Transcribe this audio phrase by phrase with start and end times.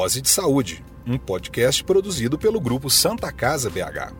[0.00, 4.14] Dose de Saúde, um podcast produzido pelo grupo Santa Casa BH.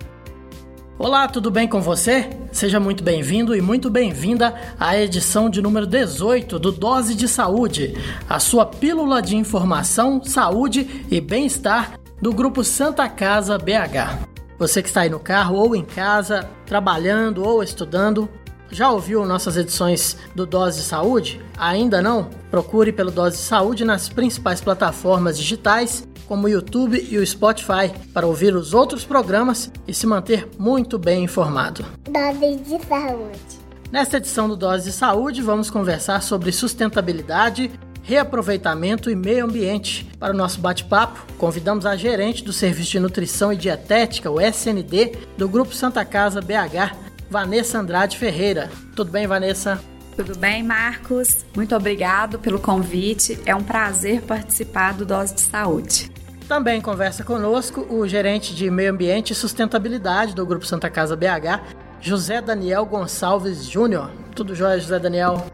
[0.98, 2.29] Olá, tudo bem com você?
[2.53, 7.95] Seja muito bem-vindo e muito bem-vinda à edição de número 18 do Dose de Saúde,
[8.29, 14.29] a sua pílula de informação, saúde e bem-estar do grupo Santa Casa BH.
[14.58, 18.29] Você que está aí no carro ou em casa, trabalhando ou estudando,
[18.71, 21.40] já ouviu nossas edições do Dose de Saúde?
[21.57, 22.31] Ainda não?
[22.50, 27.91] Procure pelo Dose de Saúde nas principais plataformas digitais, como o YouTube e o Spotify,
[28.14, 31.85] para ouvir os outros programas e se manter muito bem informado.
[32.08, 33.61] Dose de Saúde.
[33.91, 37.72] Nesta edição do Dose de Saúde, vamos conversar sobre sustentabilidade,
[38.05, 40.08] reaproveitamento e meio ambiente.
[40.19, 45.16] Para o nosso bate-papo, convidamos a gerente do Serviço de Nutrição e Dietética, o SND,
[45.36, 48.69] do Grupo Santa Casa BH, Vanessa Andrade Ferreira.
[48.97, 49.80] Tudo bem, Vanessa?
[50.16, 51.44] Tudo bem, Marcos?
[51.55, 53.41] Muito obrigado pelo convite.
[53.46, 56.10] É um prazer participar do Dose de Saúde.
[56.48, 61.62] Também conversa conosco o gerente de Meio Ambiente e Sustentabilidade do Grupo Santa Casa BH,
[62.00, 64.10] José Daniel Gonçalves Júnior.
[64.34, 65.46] Tudo jóia, José Daniel?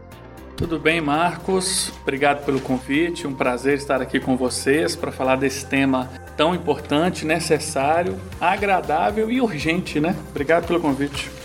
[0.55, 1.91] Tudo bem, Marcos?
[2.01, 3.27] Obrigado pelo convite.
[3.27, 9.39] Um prazer estar aqui com vocês para falar desse tema tão importante, necessário, agradável e
[9.39, 10.15] urgente, né?
[10.31, 11.36] Obrigado pelo convite.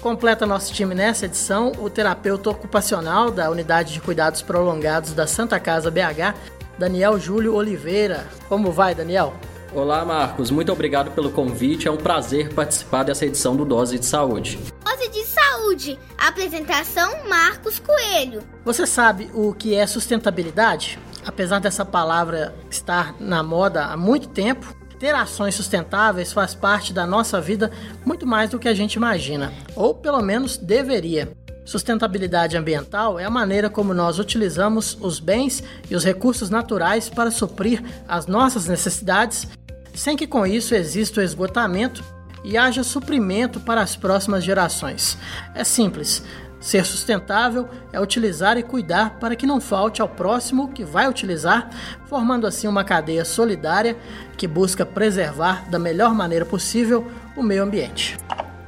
[0.00, 5.60] Completa nosso time nessa edição o terapeuta ocupacional da Unidade de Cuidados Prolongados da Santa
[5.60, 6.34] Casa BH,
[6.78, 8.26] Daniel Júlio Oliveira.
[8.48, 9.34] Como vai, Daniel?
[9.74, 10.50] Olá, Marcos.
[10.50, 11.86] Muito obrigado pelo convite.
[11.86, 14.58] É um prazer participar dessa edição do Dose de Saúde.
[14.82, 15.98] Dose de Saúde.
[16.16, 18.42] Apresentação Marcos Coelho.
[18.64, 20.98] Você sabe o que é sustentabilidade?
[21.26, 27.06] Apesar dessa palavra estar na moda há muito tempo, ter ações sustentáveis faz parte da
[27.06, 27.72] nossa vida
[28.04, 31.32] muito mais do que a gente imagina, ou pelo menos deveria.
[31.64, 37.30] Sustentabilidade ambiental é a maneira como nós utilizamos os bens e os recursos naturais para
[37.30, 39.48] suprir as nossas necessidades,
[39.94, 42.04] sem que com isso exista o esgotamento
[42.44, 45.16] e haja suprimento para as próximas gerações.
[45.54, 46.22] É simples.
[46.60, 51.70] Ser sustentável é utilizar e cuidar para que não falte ao próximo que vai utilizar,
[52.06, 53.96] formando assim uma cadeia solidária
[54.36, 58.18] que busca preservar da melhor maneira possível o meio ambiente.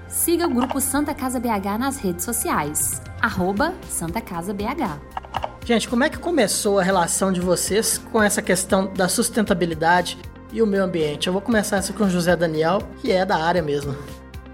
[0.08, 3.02] Siga o grupo Santa Casa BH nas redes sociais.
[3.20, 4.98] Arroba Santa Casa BH.
[5.64, 10.18] Gente, como é que começou a relação de vocês com essa questão da sustentabilidade
[10.52, 11.26] e o meio ambiente?
[11.26, 13.94] Eu vou começar essa com o José Daniel, que é da área mesmo.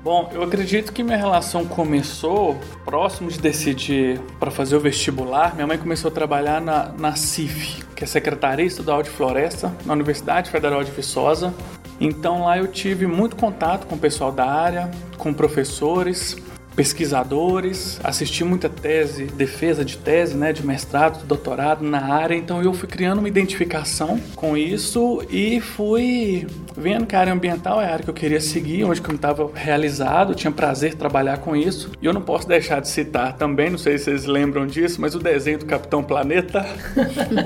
[0.02, 5.54] Bom, eu acredito que minha relação começou próximo de decidir para fazer o vestibular.
[5.54, 9.92] Minha mãe começou a trabalhar na, na CIF, que é Secretaria Estadual de Floresta, na
[9.92, 11.52] Universidade Federal de Viçosa.
[12.00, 14.88] Então lá eu tive muito contato com o pessoal da área,
[15.18, 16.36] com professores,
[16.76, 22.72] pesquisadores, assisti muita tese, defesa de tese, né, de mestrado, doutorado na área, então eu
[22.72, 26.46] fui criando uma identificação com isso e fui
[26.78, 29.50] vendo que a área ambiental é a área que eu queria seguir, onde eu estava
[29.52, 31.90] realizado, tinha prazer trabalhar com isso.
[32.00, 35.14] E eu não posso deixar de citar também, não sei se vocês lembram disso, mas
[35.14, 36.64] o desenho do Capitão Planeta,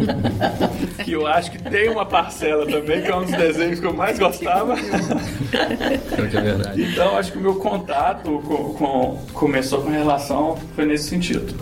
[1.04, 3.94] que eu acho que tem uma parcela também, que é um dos desenhos que eu
[3.94, 4.74] mais gostava.
[4.74, 6.76] É.
[6.76, 11.54] Então acho que o meu contato com, com começou com relação, foi nesse sentido.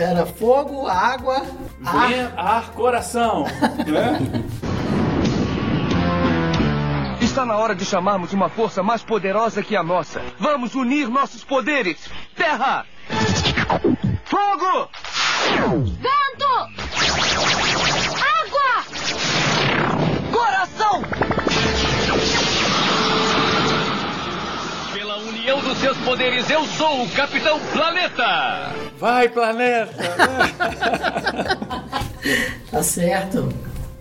[0.00, 1.42] Era fogo, água,
[1.84, 3.44] ar, ar coração,
[3.86, 4.18] né?
[7.22, 10.20] Está na hora de chamarmos uma força mais poderosa que a nossa.
[10.40, 12.10] Vamos unir nossos poderes.
[12.34, 12.84] Terra!
[14.24, 14.90] Fogo!
[16.00, 16.52] Vento!
[18.18, 18.84] Água!
[20.32, 21.02] Coração!
[24.92, 28.72] Pela união dos seus poderes, eu sou o Capitão Planeta!
[28.98, 29.92] Vai, planeta!
[32.70, 33.48] Tá certo.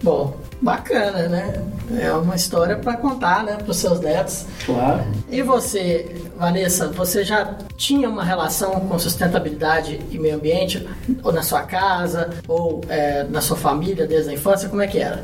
[0.04, 1.64] Bom, bacana, né?
[2.00, 4.46] É uma história para contar, né, para os seus netos.
[4.66, 5.04] Claro.
[5.30, 10.88] E você, Vanessa, você já tinha uma relação com sustentabilidade e meio ambiente,
[11.24, 14.70] ou na sua casa, ou é, na sua família desde a infância?
[14.70, 15.24] Como é que era?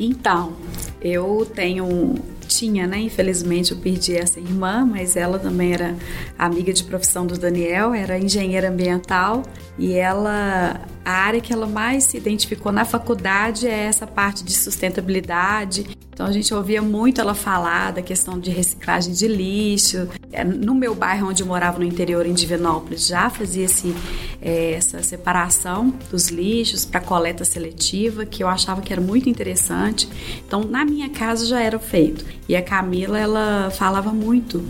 [0.00, 0.52] Então,
[1.00, 2.14] eu tenho
[2.46, 2.98] tinha, né?
[2.98, 5.96] Infelizmente eu perdi essa irmã, mas ela também era
[6.38, 9.42] amiga de profissão do Daniel, era engenheira ambiental
[9.78, 14.52] e ela a área que ela mais se identificou na faculdade é essa parte de
[14.52, 15.86] sustentabilidade.
[16.12, 20.08] Então a gente ouvia muito ela falar da questão de reciclagem de lixo.
[20.32, 23.94] É, no meu bairro onde eu morava no interior em Divinópolis já fazia esse,
[24.40, 30.08] é, essa separação dos lixos para coleta seletiva, que eu achava que era muito interessante.
[30.44, 32.24] Então na minha casa já era feito.
[32.48, 34.64] E a Camila ela falava muito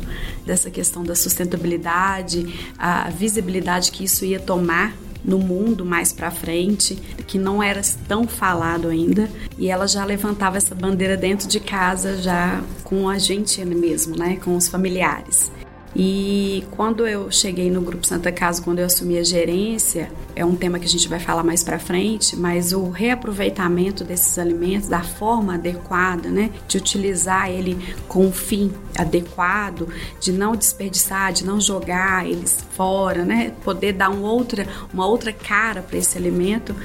[0.45, 4.95] dessa questão da sustentabilidade, a visibilidade que isso ia tomar
[5.25, 6.95] no mundo mais para frente,
[7.27, 9.29] que não era tão falado ainda,
[9.59, 14.37] e ela já levantava essa bandeira dentro de casa já com a gente mesmo, né,
[14.37, 15.51] com os familiares.
[15.95, 20.55] E quando eu cheguei no Grupo Santa Casa, quando eu assumi a gerência, é um
[20.55, 25.01] tema que a gente vai falar mais para frente, mas o reaproveitamento desses alimentos da
[25.01, 29.89] forma adequada, né, de utilizar ele com um fim adequado,
[30.21, 35.33] de não desperdiçar, de não jogar eles fora, né, poder dar um outra, uma outra
[35.33, 36.77] cara para esse alimento,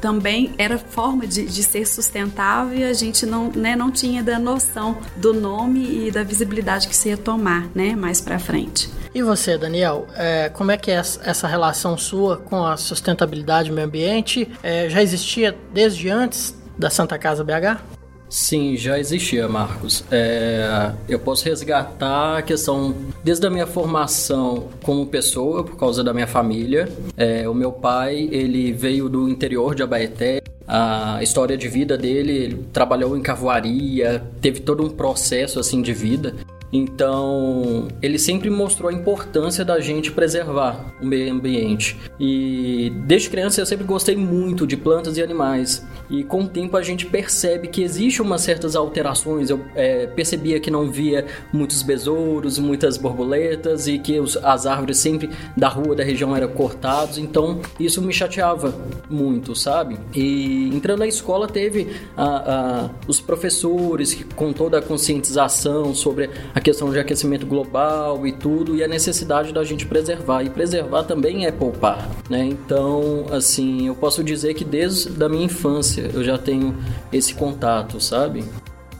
[0.00, 4.38] também era forma de, de, ser sustentável e a gente não, né, não tinha da
[4.38, 8.88] noção do nome e da visibilidade que se ia tomar, né, mais para frente.
[9.12, 13.72] E você, Daniel, é, como é que é essa relação sua com a sustentabilidade e
[13.72, 14.48] meio ambiente?
[14.62, 17.80] É, já existia desde antes da Santa Casa BH?
[18.28, 20.04] Sim, já existia, Marcos.
[20.08, 22.94] É, eu posso resgatar a questão
[23.24, 26.88] desde a minha formação como pessoa, por causa da minha família.
[27.16, 30.40] É, o meu pai, ele veio do interior de Abaeté.
[30.68, 35.92] A história de vida dele, ele trabalhou em carvoaria, teve todo um processo assim de
[35.92, 36.36] vida.
[36.72, 41.98] Então, ele sempre mostrou a importância da gente preservar o meio ambiente.
[42.18, 45.84] E desde criança eu sempre gostei muito de plantas e animais.
[46.10, 49.48] E com o tempo a gente percebe que existe umas certas alterações.
[49.48, 54.98] Eu é, percebia que não via muitos besouros, muitas borboletas e que os, as árvores
[54.98, 57.16] sempre da rua, da região eram cortados.
[57.16, 58.74] Então, isso me chateava
[59.08, 59.98] muito, sabe?
[60.14, 66.30] E entrando na escola teve a, a, os professores que, com toda a conscientização sobre
[66.54, 70.42] a questão de aquecimento global e tudo, e a necessidade da gente preservar.
[70.42, 72.44] E preservar também é poupar, né?
[72.44, 76.76] Então, assim, eu posso dizer que desde a minha infância eu já tenho
[77.12, 78.44] esse contato, sabe?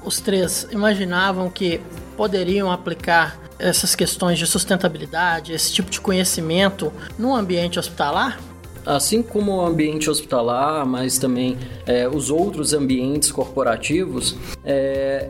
[0.04, 1.80] Os três imaginavam que
[2.16, 8.38] poderiam aplicar essas questões de sustentabilidade, esse tipo de conhecimento no ambiente hospitalar?
[8.84, 11.56] Assim como o ambiente hospitalar, mas também
[11.86, 15.28] é, os outros ambientes corporativos, é,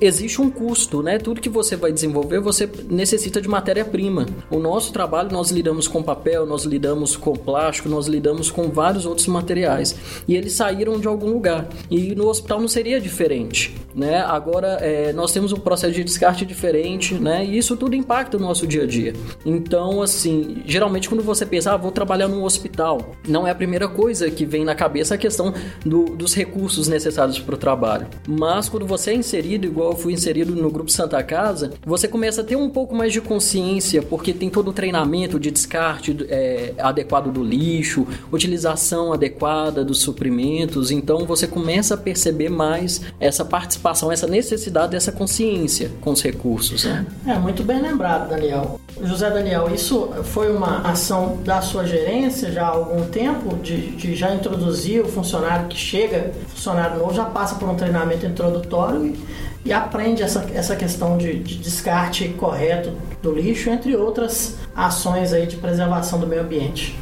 [0.00, 1.18] existe um custo, né?
[1.18, 4.26] Tudo que você vai desenvolver, você necessita de matéria-prima.
[4.50, 9.06] O nosso trabalho, nós lidamos com papel, nós lidamos com plástico, nós lidamos com vários
[9.06, 9.94] outros materiais.
[10.26, 11.68] E eles saíram de algum lugar.
[11.90, 14.20] E no hospital não seria diferente, né?
[14.20, 17.44] Agora, é, nós temos um processo de descarte diferente, né?
[17.44, 19.12] E isso tudo impacta o nosso dia a dia.
[19.44, 22.89] Então, assim, geralmente quando você pensa, ah, vou trabalhar num hospital,
[23.26, 25.52] não é a primeira coisa que vem na cabeça a questão
[25.84, 28.06] do, dos recursos necessários para o trabalho.
[28.26, 32.40] Mas quando você é inserido, igual eu fui inserido no Grupo Santa Casa, você começa
[32.40, 36.74] a ter um pouco mais de consciência, porque tem todo o treinamento de descarte é,
[36.78, 44.10] adequado do lixo, utilização adequada dos suprimentos, então você começa a perceber mais essa participação,
[44.10, 46.84] essa necessidade dessa consciência com os recursos.
[46.84, 47.06] Né?
[47.26, 48.79] É, muito bem lembrado, Daniel.
[49.02, 54.34] José Daniel, isso foi uma ação da sua gerência já algum tempo de, de, já
[54.34, 59.18] introduzir o funcionário que chega, funcionário novo, já passa por um treinamento introdutório e,
[59.64, 62.92] e aprende essa, essa questão de, de, descarte correto
[63.22, 66.98] do lixo, entre outras ações aí de preservação do meio ambiente.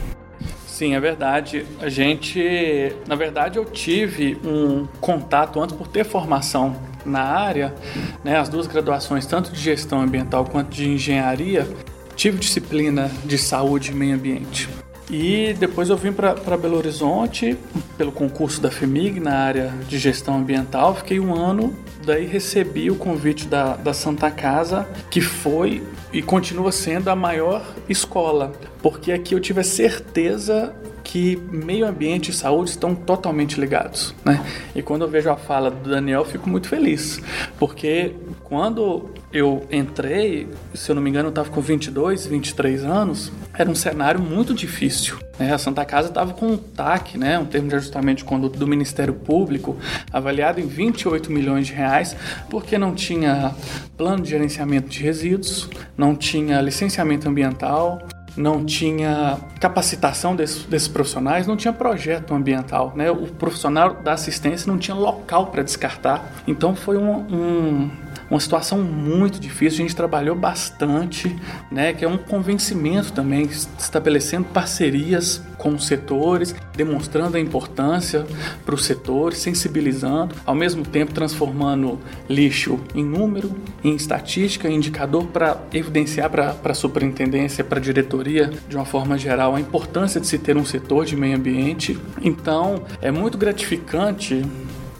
[0.66, 1.66] Sim, é verdade.
[1.80, 6.76] A gente, na verdade, eu tive um contato antes por ter formação
[7.08, 7.74] na área,
[8.22, 11.68] né, as duas graduações, tanto de gestão ambiental quanto de engenharia,
[12.14, 14.68] tive disciplina de saúde e meio ambiente.
[15.10, 17.56] E depois eu vim para Belo Horizonte
[17.96, 20.94] pelo concurso da FEMIG na área de gestão ambiental.
[20.94, 21.74] Fiquei um ano,
[22.04, 27.64] daí recebi o convite da, da Santa Casa, que foi e continua sendo a maior
[27.88, 30.74] escola, porque aqui eu tive a certeza
[31.08, 34.44] que meio ambiente e saúde estão totalmente ligados, né?
[34.74, 37.18] E quando eu vejo a fala do Daniel, fico muito feliz,
[37.58, 43.32] porque quando eu entrei, se eu não me engano, eu estava com 22, 23 anos,
[43.54, 45.16] era um cenário muito difícil.
[45.38, 45.50] Né?
[45.50, 47.38] A Santa Casa estava com um TAC, né?
[47.38, 49.78] um termo de ajustamento de conduta do Ministério Público,
[50.12, 52.14] avaliado em 28 milhões de reais,
[52.50, 53.54] porque não tinha
[53.96, 57.98] plano de gerenciamento de resíduos, não tinha licenciamento ambiental,
[58.38, 63.10] não tinha capacitação desses, desses, profissionais, não tinha projeto ambiental, né?
[63.10, 66.24] O profissional da assistência não tinha local para descartar.
[66.46, 67.90] Então foi um, um
[68.30, 69.80] uma situação muito difícil.
[69.80, 71.34] A gente trabalhou bastante,
[71.70, 71.92] né?
[71.92, 73.42] Que é um convencimento também,
[73.78, 78.24] estabelecendo parcerias com os setores, demonstrando a importância
[78.64, 85.26] para os setores, sensibilizando, ao mesmo tempo transformando lixo em número, em estatística, em indicador
[85.26, 90.26] para evidenciar para a superintendência, para a diretoria, de uma forma geral, a importância de
[90.26, 91.98] se ter um setor de meio ambiente.
[92.22, 94.44] Então, é muito gratificante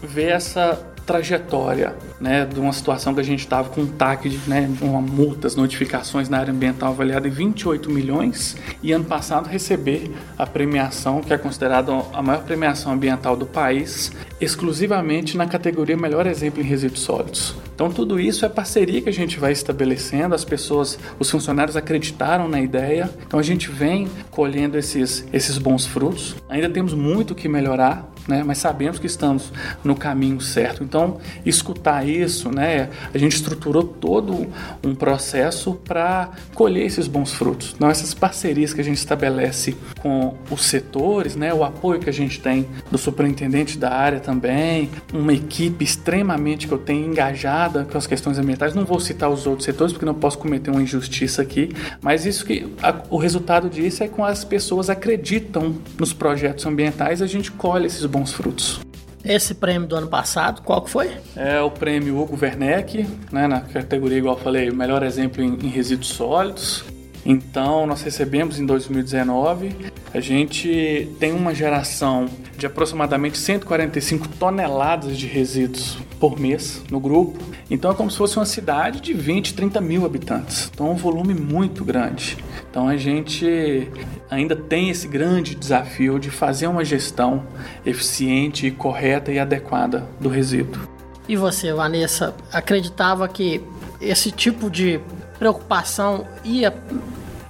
[0.02, 4.70] ver essa trajetória, né, de uma situação que a gente estava com um TAC, né,
[4.82, 10.46] uma multas, notificações na área ambiental avaliada em 28 milhões e ano passado receber a
[10.46, 16.60] premiação que é considerada a maior premiação ambiental do país, exclusivamente na categoria Melhor Exemplo
[16.60, 17.54] em Resíduos Sólidos.
[17.74, 22.48] Então tudo isso é parceria que a gente vai estabelecendo, as pessoas, os funcionários acreditaram
[22.48, 26.36] na ideia, então a gente vem colhendo esses, esses bons frutos.
[26.50, 28.44] Ainda temos muito que melhorar, né?
[28.44, 30.85] mas sabemos que estamos no caminho certo.
[30.85, 32.90] Então, escutar isso, né?
[33.12, 34.47] a gente estruturou todo
[34.85, 37.73] um processo para colher esses bons frutos.
[37.75, 41.52] Então, essas parcerias que a gente estabelece com os setores, né?
[41.54, 46.75] o apoio que a gente tem do superintendente da área também, uma equipe extremamente que
[46.75, 48.75] eu tenho engajada com as questões ambientais.
[48.75, 52.44] Não vou citar os outros setores porque não posso cometer uma injustiça aqui, mas isso
[52.44, 57.50] que a, o resultado disso é com as pessoas acreditam nos projetos ambientais, a gente
[57.52, 58.80] colhe esses bons bons frutos.
[59.25, 61.10] Esse prêmio do ano passado, qual que foi?
[61.37, 65.54] É o prêmio Hugo Werneck, né, na categoria, igual eu falei, o melhor exemplo em,
[65.54, 66.84] em resíduos sólidos.
[67.30, 75.26] Então, nós recebemos em 2019, a gente tem uma geração de aproximadamente 145 toneladas de
[75.26, 77.38] resíduos por mês no grupo.
[77.70, 80.70] Então, é como se fosse uma cidade de 20, 30 mil habitantes.
[80.73, 82.38] Então, é um volume muito grande.
[82.70, 83.90] Então, a gente
[84.30, 87.44] ainda tem esse grande desafio de fazer uma gestão
[87.85, 90.80] eficiente, correta e adequada do resíduo.
[91.28, 93.62] E você, Vanessa, acreditava que
[94.00, 94.99] esse tipo de
[95.38, 96.75] preocupação ia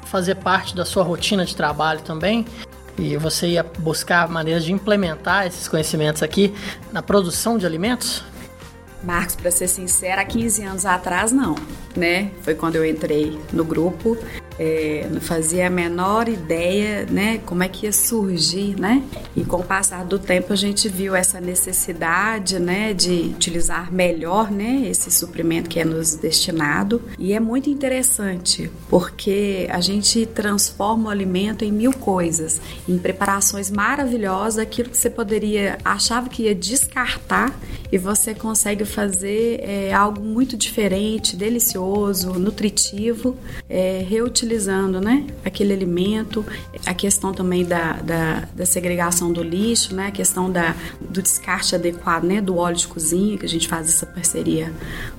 [0.09, 2.47] fazer parte da sua rotina de trabalho também?
[2.99, 6.53] E você ia buscar maneiras de implementar esses conhecimentos aqui
[6.93, 8.25] na produção de alimentos?
[9.05, 11.55] Marcos, para ser sincera, há 15 anos atrás não,
[11.95, 12.33] né?
[12.43, 14.19] Foi quando eu entrei no grupo
[14.59, 19.03] é, não fazia a menor ideia, né, como é que ia surgir, né?
[19.37, 24.51] E com o passar do tempo a gente viu essa necessidade, né, de utilizar melhor,
[24.51, 27.01] né, esse suprimento que é nos destinado.
[27.19, 33.71] E é muito interessante porque a gente transforma o alimento em mil coisas, em preparações
[33.71, 37.57] maravilhosas, aquilo que você poderia achava que ia descartar
[37.93, 43.37] e você consegue fazer é, algo muito diferente, delicioso, nutritivo,
[43.69, 46.45] é, reutilizando utilizando né, aquele alimento,
[46.87, 51.75] a questão também da, da, da, segregação do lixo, né, a questão da, do descarte
[51.75, 54.73] adequado né, do óleo de cozinha, que a gente faz essa parceria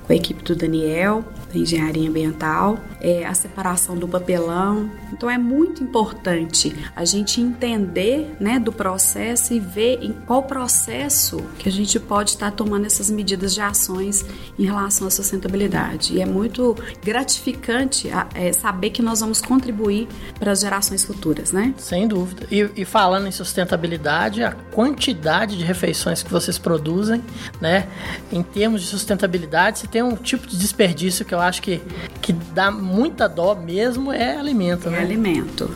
[0.04, 4.90] com a equipe do Daniel, da engenharia ambiental, é, a separação do papelão.
[5.12, 11.38] Então é muito importante a gente entender né, do processo e ver em qual processo
[11.58, 14.24] que a gente pode estar tomando essas medidas de ações
[14.58, 16.14] em relação à sustentabilidade.
[16.14, 21.74] E é muito gratificante é, saber que nós vamos contribuir para as gerações futuras, né?
[21.78, 22.46] Sem dúvida.
[22.50, 27.22] E, e, falando em sustentabilidade, a quantidade de refeições que vocês produzem,
[27.60, 27.88] né?
[28.30, 31.80] Em termos de sustentabilidade, se tem um tipo de desperdício que eu acho que,
[32.20, 34.98] que dá muita dó mesmo, é alimento, é né?
[34.98, 35.70] É alimento.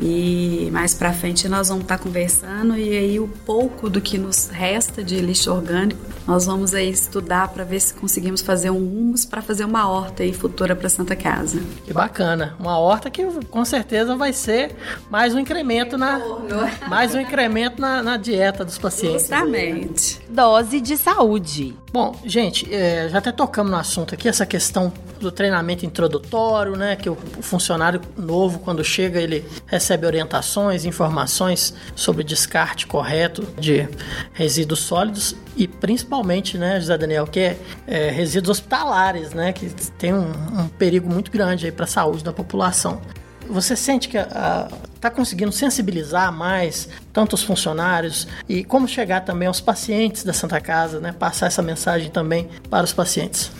[0.00, 4.16] E mais para frente nós vamos estar tá conversando e aí o pouco do que
[4.16, 8.78] nos resta de lixo orgânico nós vamos aí estudar para ver se conseguimos fazer um
[8.78, 11.60] humus para fazer uma horta aí futura para Santa Casa.
[11.84, 14.74] Que bacana, uma horta que com certeza vai ser
[15.10, 16.20] mais um incremento na
[16.88, 19.22] mais um incremento na, na dieta dos pacientes.
[19.22, 20.20] Justamente.
[20.28, 21.76] Dose de saúde.
[21.92, 26.94] Bom, gente, é, já até tocamos no assunto aqui, essa questão do treinamento introdutório, né?
[26.94, 33.88] Que o funcionário novo, quando chega, ele recebe orientações, informações sobre descarte correto de
[34.32, 39.52] resíduos sólidos e principalmente, né, José Daniel, que é, é resíduos hospitalares, né?
[39.52, 39.66] Que
[39.98, 43.00] tem um, um perigo muito grande aí para a saúde da população.
[43.48, 49.60] Você sente que está conseguindo sensibilizar mais tanto os funcionários e como chegar também aos
[49.60, 51.12] pacientes da Santa Casa, né?
[51.12, 53.50] Passar essa mensagem também para os pacientes.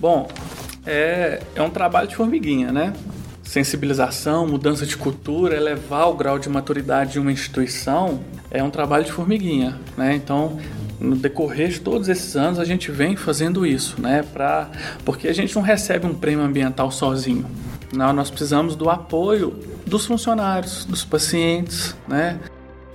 [0.00, 0.28] Bom,
[0.86, 2.92] é, é um trabalho de formiguinha, né?
[3.44, 8.20] Sensibilização, mudança de cultura, elevar o grau de maturidade de uma instituição
[8.50, 10.14] é um trabalho de formiguinha, né?
[10.14, 10.58] Então,
[10.98, 14.24] no decorrer de todos esses anos a gente vem fazendo isso, né?
[14.32, 14.70] Pra,
[15.04, 17.46] porque a gente não recebe um prêmio ambiental sozinho.
[17.92, 19.54] Não, nós precisamos do apoio
[19.86, 22.40] dos funcionários, dos pacientes, né?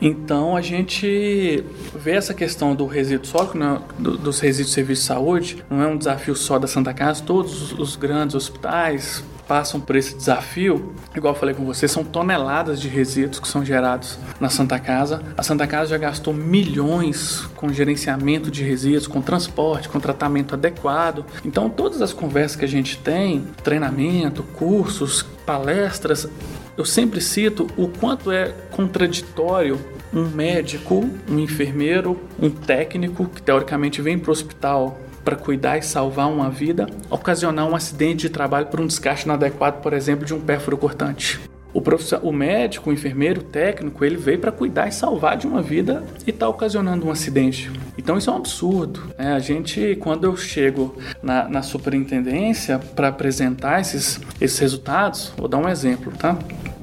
[0.02, 1.64] Então a gente
[1.94, 5.88] vê essa questão do resíduo sólido, né, dos resíduos de serviço de saúde, não é
[5.88, 11.34] um desafio só da Santa Casa, todos os grandes hospitais passam por esse desafio, igual
[11.34, 15.24] eu falei com você, são toneladas de resíduos que são gerados na Santa Casa.
[15.36, 21.26] A Santa Casa já gastou milhões com gerenciamento de resíduos, com transporte, com tratamento adequado.
[21.44, 26.30] Então, todas as conversas que a gente tem, treinamento, cursos, palestras,
[26.78, 29.80] eu sempre cito o quanto é contraditório
[30.14, 35.82] um médico, um enfermeiro, um técnico que teoricamente vem para o hospital para cuidar e
[35.82, 40.34] salvar uma vida, ocasionar um acidente de trabalho por um descarte inadequado, por exemplo, de
[40.34, 41.40] um pérfuro cortante.
[41.72, 41.82] O,
[42.28, 46.04] o médico, o enfermeiro, o técnico, ele veio para cuidar e salvar de uma vida
[46.26, 47.72] e está ocasionando um acidente.
[47.96, 49.04] Então isso é um absurdo.
[49.18, 49.34] Né?
[49.34, 55.58] A gente, quando eu chego na, na superintendência para apresentar esses, esses resultados, vou dar
[55.58, 56.38] um exemplo, tá?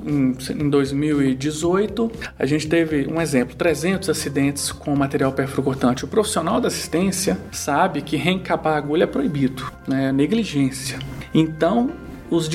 [0.06, 6.04] Em 2018, a gente teve um exemplo, 300 acidentes com material perfluorcortante.
[6.04, 10.12] O profissional da assistência sabe que reencapar a agulha é proibido, né?
[10.12, 10.98] negligência.
[11.34, 11.90] Então,
[12.30, 12.48] os,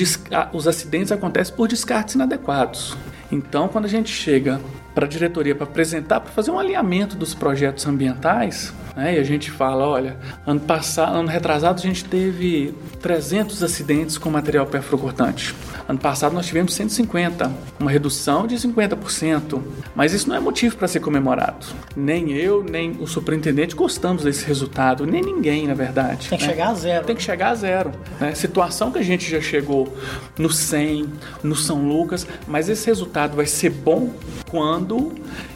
[0.52, 2.96] os acidentes acontecem por descartes inadequados.
[3.30, 4.60] Então, quando a gente chega
[4.94, 9.22] para a diretoria para apresentar, para fazer um alinhamento dos projetos ambientais, né, e a
[9.22, 15.54] gente fala, olha, ano passado, ano retrasado a gente teve 300 acidentes com material perfluorcortante.
[15.88, 19.60] Ano passado nós tivemos 150, uma redução de 50%.
[19.94, 21.66] Mas isso não é motivo para ser comemorado.
[21.96, 26.28] Nem eu, nem o superintendente gostamos desse resultado, nem ninguém, na verdade.
[26.28, 26.50] Tem que né?
[26.50, 27.04] chegar a zero.
[27.04, 27.92] Tem que chegar a zero.
[28.20, 28.34] Né?
[28.34, 29.92] Situação que a gente já chegou
[30.38, 31.06] no 100,
[31.42, 34.10] no São Lucas, mas esse resultado vai ser bom
[34.50, 35.12] quando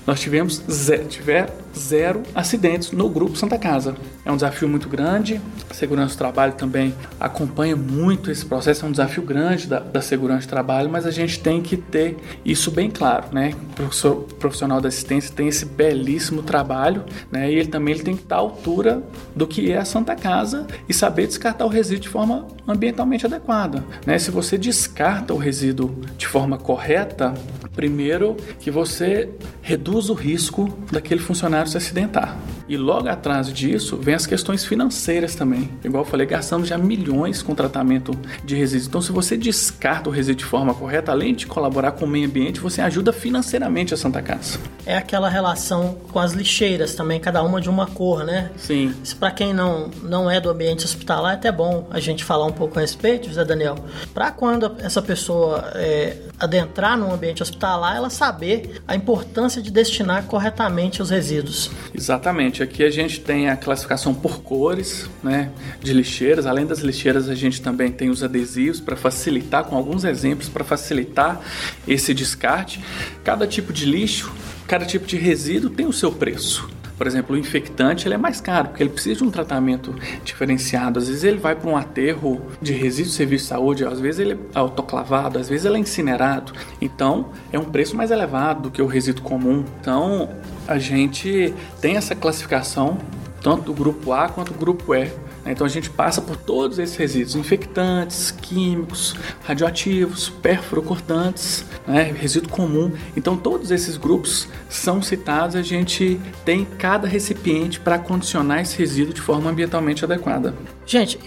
[0.06, 3.96] nós tivemos zero, tiver zero acidentes no Grupo Santa Casa.
[4.26, 5.40] É um desafio muito grande,
[5.70, 10.02] a segurança do trabalho também acompanha muito esse processo, é um desafio grande da, da
[10.02, 13.54] segurança do trabalho, mas a gente tem que ter isso bem claro, né?
[13.78, 17.48] O profissional da assistência tem esse belíssimo trabalho, né?
[17.48, 19.00] E ele também ele tem que estar à altura
[19.36, 23.84] do que é a Santa Casa e saber descartar o resíduo de forma ambientalmente adequada,
[24.04, 24.18] né?
[24.18, 27.32] Se você descarta o resíduo de forma correta,
[27.76, 29.30] primeiro que você
[29.62, 32.36] reduz o risco daquele funcionário se acidentar.
[32.68, 35.70] E logo atrás disso vem as questões financeiras também.
[35.84, 38.12] Igual eu falei, gastamos já milhões com tratamento
[38.44, 38.88] de resíduos.
[38.88, 42.26] Então, se você descarta o resíduo de forma correta, além de colaborar com o meio
[42.26, 44.58] ambiente, você ajuda financeiramente a Santa Casa.
[44.84, 48.50] É aquela relação com as lixeiras também, cada uma de uma cor, né?
[48.56, 48.94] Sim.
[49.18, 52.52] Para quem não, não é do ambiente hospitalar, é até bom a gente falar um
[52.52, 53.76] pouco a respeito, José Daniel.
[54.14, 60.24] Para quando essa pessoa é, adentrar no ambiente hospitalar, ela saber a importância de destinar
[60.24, 61.70] corretamente os resíduos.
[61.94, 62.62] Exatamente.
[62.62, 66.46] Aqui a gente tem a classificação por cores, né, de lixeiras.
[66.46, 70.64] Além das lixeiras, a gente também tem os adesivos para facilitar, com alguns exemplos para
[70.64, 71.40] facilitar
[71.86, 72.80] esse descarte.
[73.24, 74.32] Cada tipo de lixo,
[74.66, 76.68] cada tipo de resíduo tem o seu preço.
[76.96, 80.98] Por exemplo, o infectante ele é mais caro, porque ele precisa de um tratamento diferenciado.
[80.98, 84.20] Às vezes ele vai para um aterro de resíduo de serviço de saúde, às vezes
[84.20, 86.54] ele é autoclavado, às vezes ele é incinerado.
[86.80, 89.62] Então, é um preço mais elevado do que o resíduo comum.
[89.80, 90.30] Então,
[90.66, 92.96] a gente tem essa classificação
[93.42, 95.10] tanto do grupo A quanto do grupo E
[95.46, 95.52] né?
[95.52, 102.02] Então a gente passa por todos esses resíduos infectantes, químicos, radioativos, perfluorocortantes, né?
[102.18, 102.92] resíduo comum.
[103.16, 105.54] Então todos esses grupos são citados.
[105.54, 110.52] A gente tem cada recipiente para condicionar esse resíduo de forma ambientalmente adequada.
[110.84, 111.18] Gente,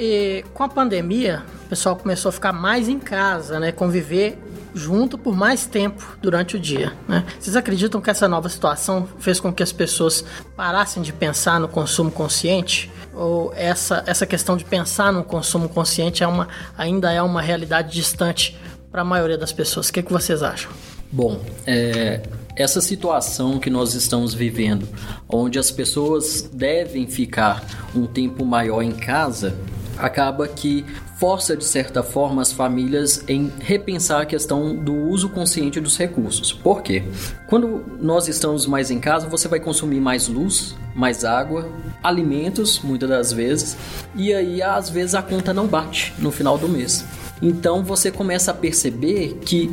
[0.54, 3.72] com a pandemia, o pessoal começou a ficar mais em casa, né?
[3.72, 4.38] Conviver
[4.74, 6.94] junto por mais tempo durante o dia.
[7.08, 7.26] Né?
[7.40, 10.24] Vocês acreditam que essa nova situação fez com que as pessoas
[10.56, 12.92] parassem de pensar no consumo consciente?
[13.20, 17.92] ou essa, essa questão de pensar no consumo consciente é uma, ainda é uma realidade
[17.92, 18.58] distante
[18.90, 19.90] para a maioria das pessoas.
[19.90, 20.72] O que, que vocês acham?
[21.12, 22.22] Bom, é,
[22.56, 24.88] essa situação que nós estamos vivendo,
[25.28, 27.64] onde as pessoas devem ficar
[27.96, 29.56] um tempo maior em casa,
[29.98, 30.86] acaba que
[31.20, 36.54] força de certa forma as famílias em repensar a questão do uso consciente dos recursos.
[36.54, 37.04] Por quê?
[37.48, 41.70] Quando nós estamos mais em casa, você vai consumir mais luz, mais água,
[42.02, 43.76] alimentos, muitas das vezes,
[44.16, 47.06] e aí às vezes a conta não bate no final do mês.
[47.42, 49.70] Então você começa a perceber que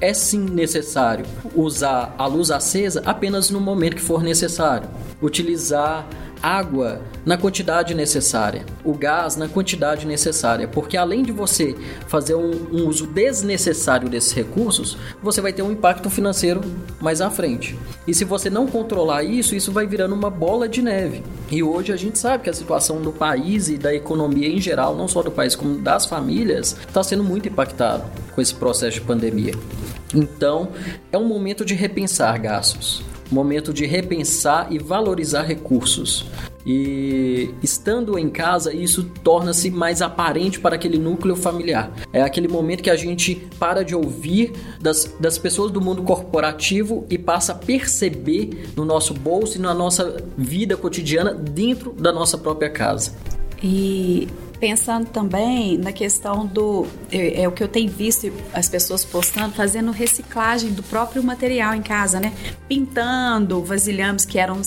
[0.00, 4.88] é sim necessário usar a luz acesa apenas no momento que for necessário.
[5.22, 6.06] Utilizar
[6.42, 11.74] água na quantidade necessária, o gás na quantidade necessária, porque além de você
[12.06, 16.60] fazer um, um, uso desnecessário desses recursos, você vai ter um impacto financeiro
[17.00, 17.76] mais à frente.
[18.06, 21.22] E se você não controlar isso, isso vai virando uma bola de neve.
[21.50, 24.96] E hoje a gente sabe que a situação do país e da economia em geral,
[24.96, 29.00] não só do país como das famílias, está sendo muito impactado com esse processo de
[29.00, 29.54] pandemia.
[30.14, 30.68] Então,
[31.10, 36.26] é um momento de repensar gastos momento de repensar e valorizar recursos.
[36.66, 41.92] E estando em casa, isso torna-se mais aparente para aquele núcleo familiar.
[42.12, 47.06] É aquele momento que a gente para de ouvir das, das pessoas do mundo corporativo
[47.08, 52.36] e passa a perceber no nosso bolso e na nossa vida cotidiana dentro da nossa
[52.36, 53.12] própria casa.
[53.62, 54.26] E
[54.58, 56.86] pensando também na questão do.
[57.10, 61.74] É, é, o que eu tenho visto as pessoas postando, fazendo reciclagem do próprio material
[61.74, 62.32] em casa, né?
[62.68, 64.60] Pintando vasilhames que eram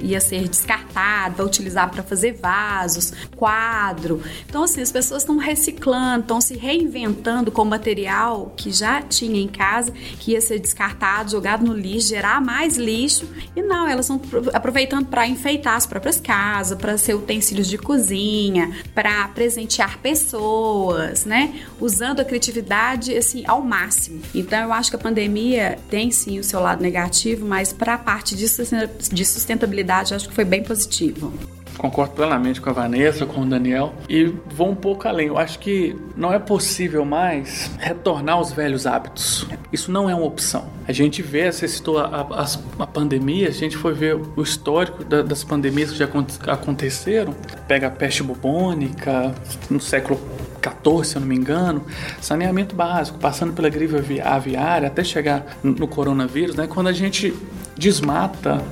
[0.00, 4.20] ia ser descartado, para utilizar para fazer vasos, quadro.
[4.48, 9.48] Então, assim, as pessoas estão reciclando, estão se reinventando com material que já tinha em
[9.48, 13.28] casa, que ia ser descartado, jogado no lixo, gerar mais lixo.
[13.54, 14.20] E não, elas estão
[14.52, 21.60] aproveitando para enfeitar as próprias casas, para ser utensílios de cozinha, para presentear pessoas, né?
[21.80, 24.20] Usando a criatividade assim ao máximo.
[24.34, 27.98] Então eu acho que a pandemia tem sim o seu lado negativo, mas para a
[27.98, 31.32] parte de sustentabilidade acho que foi bem positivo
[31.78, 35.28] concordo plenamente com a Vanessa, com o Daniel e vou um pouco além.
[35.28, 39.46] Eu acho que não é possível mais retornar aos velhos hábitos.
[39.72, 40.66] Isso não é uma opção.
[40.86, 45.04] A gente vê, você citou a, a, a pandemia, a gente foi ver o histórico
[45.04, 46.08] da, das pandemias que já
[46.48, 47.34] aconteceram.
[47.66, 49.34] Pega a peste bubônica
[49.70, 50.20] no século
[50.60, 51.84] 14, se eu não me engano,
[52.20, 56.66] saneamento básico, passando pela gripe aviária até chegar no coronavírus, né?
[56.66, 57.32] Quando a gente
[57.76, 58.62] desmata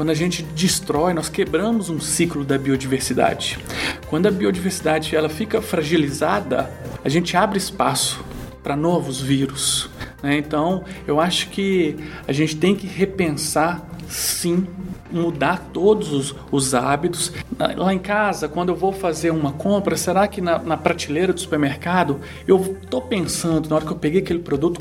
[0.00, 3.58] quando a gente destrói, nós quebramos um ciclo da biodiversidade.
[4.06, 6.70] Quando a biodiversidade ela fica fragilizada,
[7.04, 8.24] a gente abre espaço
[8.62, 9.90] para novos vírus.
[10.22, 10.38] Né?
[10.38, 14.66] Então, eu acho que a gente tem que repensar, sim,
[15.10, 17.32] mudar todos os, os, hábitos.
[17.76, 21.40] Lá em casa, quando eu vou fazer uma compra, será que na, na prateleira do
[21.40, 24.80] supermercado eu estou pensando, na hora que eu peguei aquele produto,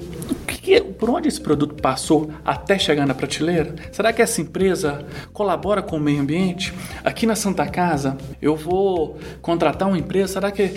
[0.70, 3.74] que, por onde esse produto passou até chegar na prateleira?
[3.92, 6.72] Será que essa empresa colabora com o meio ambiente?
[7.04, 10.76] Aqui na Santa Casa, eu vou contratar uma empresa, será que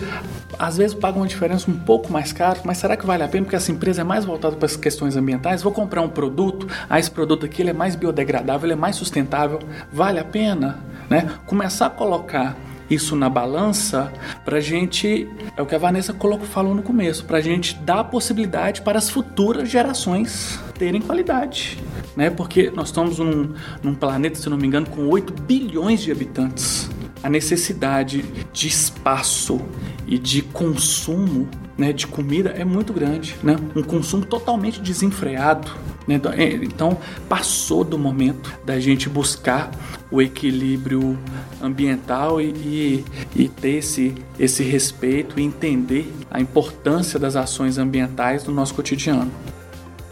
[0.59, 3.45] às vezes paga uma diferença um pouco mais caro, mas será que vale a pena
[3.45, 5.63] porque essa empresa é mais voltada para as questões ambientais?
[5.63, 8.97] Vou comprar um produto, ah, esse produto aqui ele é mais biodegradável, ele é mais
[8.97, 9.59] sustentável,
[9.93, 10.79] vale a pena?
[11.09, 11.31] Né?
[11.47, 12.57] Começar a colocar
[12.91, 14.13] isso na balança
[14.45, 18.83] para gente, é o que a Vanessa colocou, falou no começo, para gente dar possibilidade
[18.83, 21.79] para as futuras gerações terem qualidade.
[22.17, 22.29] Né?
[22.31, 26.91] Porque nós estamos num, num planeta, se não me engano, com 8 bilhões de habitantes.
[27.23, 29.61] A necessidade de espaço
[30.07, 33.57] e de consumo né, de comida é muito grande, né?
[33.75, 35.71] Um consumo totalmente desenfreado.
[36.07, 36.17] Né?
[36.17, 39.71] Então, é, então, passou do momento da gente buscar
[40.11, 41.19] o equilíbrio
[41.63, 43.05] ambiental e, e,
[43.35, 49.31] e, ter esse, esse respeito e entender a importância das ações ambientais no nosso cotidiano.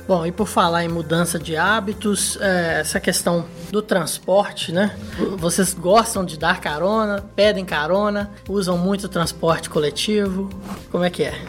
[0.08, 4.96] Bom, e por falar em mudança de hábitos, é, essa questão do transporte, né?
[5.38, 10.50] Vocês gostam de dar carona, pedem carona, usam muito transporte coletivo?
[10.90, 11.40] Como é que é?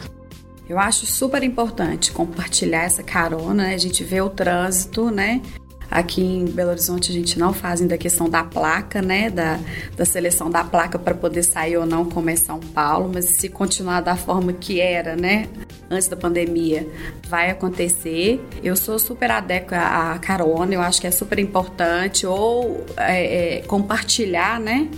[0.68, 3.74] Eu acho super importante compartilhar essa carona, né?
[3.74, 5.42] A gente vê o trânsito, né?
[5.92, 9.28] Aqui em Belo Horizonte a gente não faz ainda a questão da placa, né?
[9.28, 9.60] Da,
[9.94, 13.48] da seleção da placa para poder sair ou não como é São Paulo, mas se
[13.50, 15.48] continuar da forma que era, né?
[15.90, 16.88] Antes da pandemia,
[17.28, 18.42] vai acontecer.
[18.64, 23.62] Eu sou super adequa à carona, eu acho que é super importante, ou é, é,
[23.62, 24.88] compartilhar, né?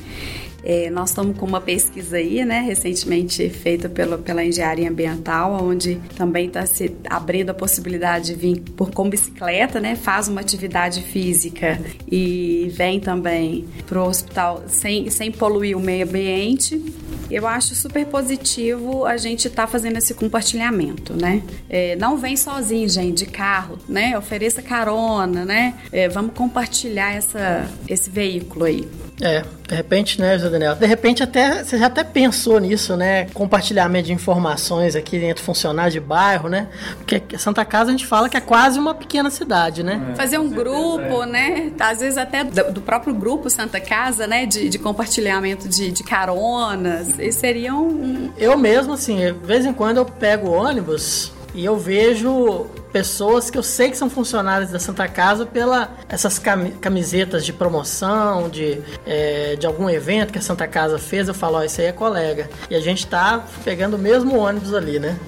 [0.65, 6.01] É, nós estamos com uma pesquisa aí, né, recentemente feita pela, pela engenharia ambiental, onde
[6.17, 11.03] também está se abrindo a possibilidade de vir por, com bicicleta, né, faz uma atividade
[11.03, 11.79] física
[12.11, 16.83] e vem também para o hospital sem, sem poluir o meio ambiente.
[17.31, 21.43] Eu acho super positivo a gente estar tá fazendo esse compartilhamento, né?
[21.69, 24.17] É, não vem sozinho, gente, de carro, né?
[24.17, 25.75] Ofereça carona, né?
[25.91, 28.87] É, vamos compartilhar essa, esse veículo aí.
[29.21, 30.75] É, de repente, né, José Daniel?
[30.75, 33.27] De repente até você já até pensou nisso, né?
[33.27, 36.69] Compartilhamento de informações aqui entre funcionários de bairro, né?
[36.99, 40.11] Porque Santa Casa a gente fala que é quase uma pequena cidade, né?
[40.13, 41.27] É, Fazer um grupo, é.
[41.27, 41.73] né?
[41.79, 44.47] Às vezes até do, próprio grupo Santa Casa, né?
[44.47, 47.19] De, de compartilhamento de, de caronas.
[47.19, 48.33] E seria um.
[48.37, 53.59] Eu mesmo, assim, de vez em quando eu pego ônibus e eu vejo pessoas que
[53.59, 59.57] eu sei que são funcionários da Santa Casa pela essas camisetas de promoção, de, é,
[59.57, 62.49] de algum evento que a Santa Casa fez, eu falo, ó, esse aí é colega.
[62.71, 65.19] E a gente tá pegando o mesmo ônibus ali, né?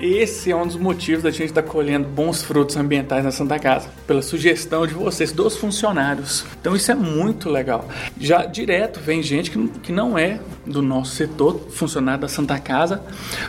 [0.00, 3.56] Esse é um dos motivos da gente estar tá colhendo bons frutos ambientais na Santa
[3.56, 6.44] Casa, pela sugestão de vocês, dos funcionários.
[6.60, 7.86] Então isso é muito legal.
[8.18, 13.00] Já direto vem gente que, que não é do nosso setor, funcionário da Santa Casa,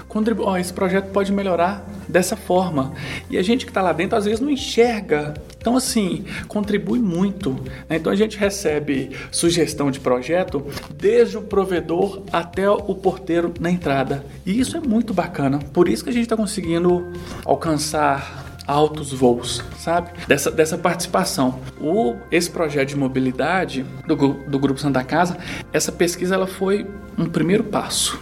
[0.08, 2.94] contribui, ó, esse projeto pode melhorar dessa forma.
[3.30, 5.34] E a gente gente que está lá dentro às vezes não enxerga.
[5.58, 7.52] Então, assim, contribui muito.
[7.90, 7.96] Né?
[7.96, 14.26] Então, a gente recebe sugestão de projeto desde o provedor até o porteiro na entrada.
[14.46, 15.60] E isso é muito bacana.
[15.74, 17.12] Por isso que a gente está conseguindo
[17.46, 20.12] alcançar altos voos, sabe?
[20.28, 21.60] Dessa, dessa participação.
[21.82, 25.38] O, esse projeto de mobilidade do, do Grupo Santa Casa,
[25.72, 26.86] essa pesquisa ela foi
[27.18, 28.20] um primeiro passo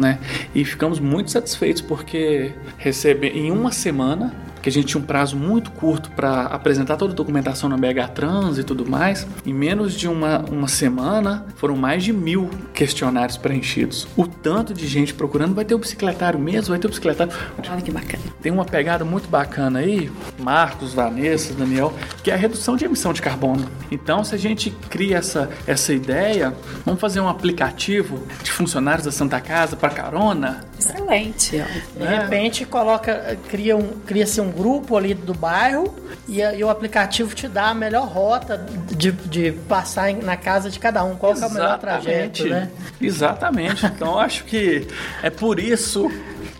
[0.00, 0.18] né?
[0.54, 5.36] E ficamos muito satisfeitos porque receber em uma semana que a gente tinha um prazo
[5.36, 9.26] muito curto para apresentar toda a documentação na BH Trans e tudo mais.
[9.44, 14.06] Em menos de uma, uma semana, foram mais de mil questionários preenchidos.
[14.16, 17.32] O tanto de gente procurando, vai ter o bicicletário mesmo, vai ter o bicicletário.
[17.70, 18.22] Olha que bacana.
[18.42, 21.92] Tem uma pegada muito bacana aí, Marcos, Vanessa, Daniel,
[22.22, 23.66] que é a redução de emissão de carbono.
[23.90, 29.12] Então, se a gente cria essa, essa ideia, vamos fazer um aplicativo de funcionários da
[29.12, 30.64] Santa Casa para carona.
[30.78, 31.62] Excelente.
[31.96, 35.94] De repente coloca, cria um, cria-se um grupo ali do bairro
[36.28, 38.58] e, e o aplicativo te dá a melhor rota
[38.90, 41.16] de, de passar em- na casa de cada um.
[41.16, 42.70] Qual que é o melhor trajeto, né?
[43.00, 43.86] Exatamente.
[43.86, 44.86] Então, acho que
[45.22, 46.10] é por isso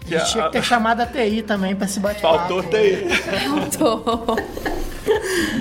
[0.07, 2.37] que A gente tinha que ter chamado a TI também para esse bate-papo.
[2.38, 3.07] Faltou TI.
[3.79, 4.37] Tô.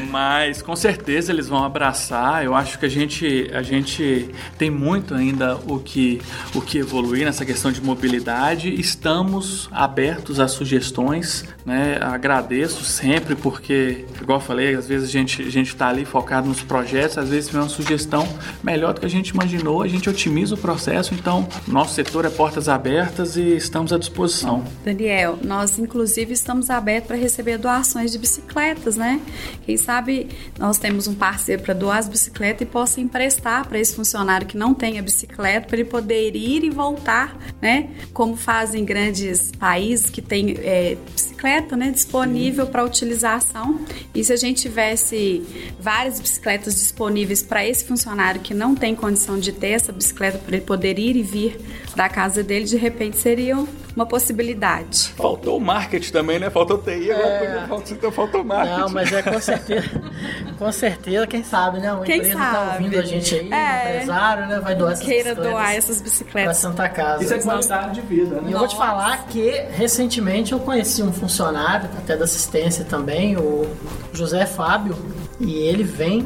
[0.10, 2.44] Mas com certeza eles vão abraçar.
[2.44, 6.22] Eu acho que a gente, a gente tem muito ainda o que,
[6.54, 8.74] o que evoluir nessa questão de mobilidade.
[8.74, 11.46] Estamos abertos a sugestões.
[11.66, 12.00] Né?
[12.02, 16.62] Agradeço sempre, porque, igual eu falei, às vezes a gente a está ali focado nos
[16.62, 18.28] projetos, às vezes vem uma sugestão
[18.64, 21.14] melhor do que a gente imaginou, a gente otimiza o processo.
[21.14, 24.64] Então, nosso setor é portas abertas e estamos à disposição.
[24.84, 29.20] Daniel, nós inclusive estamos abertos para receber doações de bicicletas, né?
[29.66, 33.96] Quem sabe nós temos um parceiro para doar as bicicletas e possa emprestar para esse
[33.96, 37.90] funcionário que não tenha bicicleta para ele poder ir e voltar, né?
[38.14, 41.92] Como fazem grandes países que têm é, bicicleta, né?
[41.92, 43.82] Disponível para utilização.
[44.14, 45.44] E se a gente tivesse
[45.80, 50.56] várias bicicletas disponíveis para esse funcionário que não tem condição de ter essa bicicleta para
[50.56, 51.60] ele poder ir e vir
[52.00, 53.58] da casa dele, de repente seria
[53.94, 55.10] uma possibilidade.
[55.18, 56.50] Faltou o marketing também, né?
[56.50, 58.80] Faltou TI, agora faltou, então faltou marketing.
[58.80, 59.90] Não, mas é com certeza,
[60.58, 61.92] com certeza, quem sabe, né?
[61.92, 62.72] Uma Quem empresa tá sabe?
[62.86, 63.96] ouvindo a gente aí, É.
[63.96, 64.60] empresário, né?
[64.62, 66.58] Vai doar essas Queira bicicletas doar essas pra bicicletas.
[66.58, 67.24] Santa Casa.
[67.26, 68.54] Isso é qualidade de vida, E né?
[68.54, 73.68] eu vou te falar que recentemente eu conheci um funcionário, até da assistência também, o
[74.14, 74.96] José Fábio,
[75.38, 76.26] e ele vem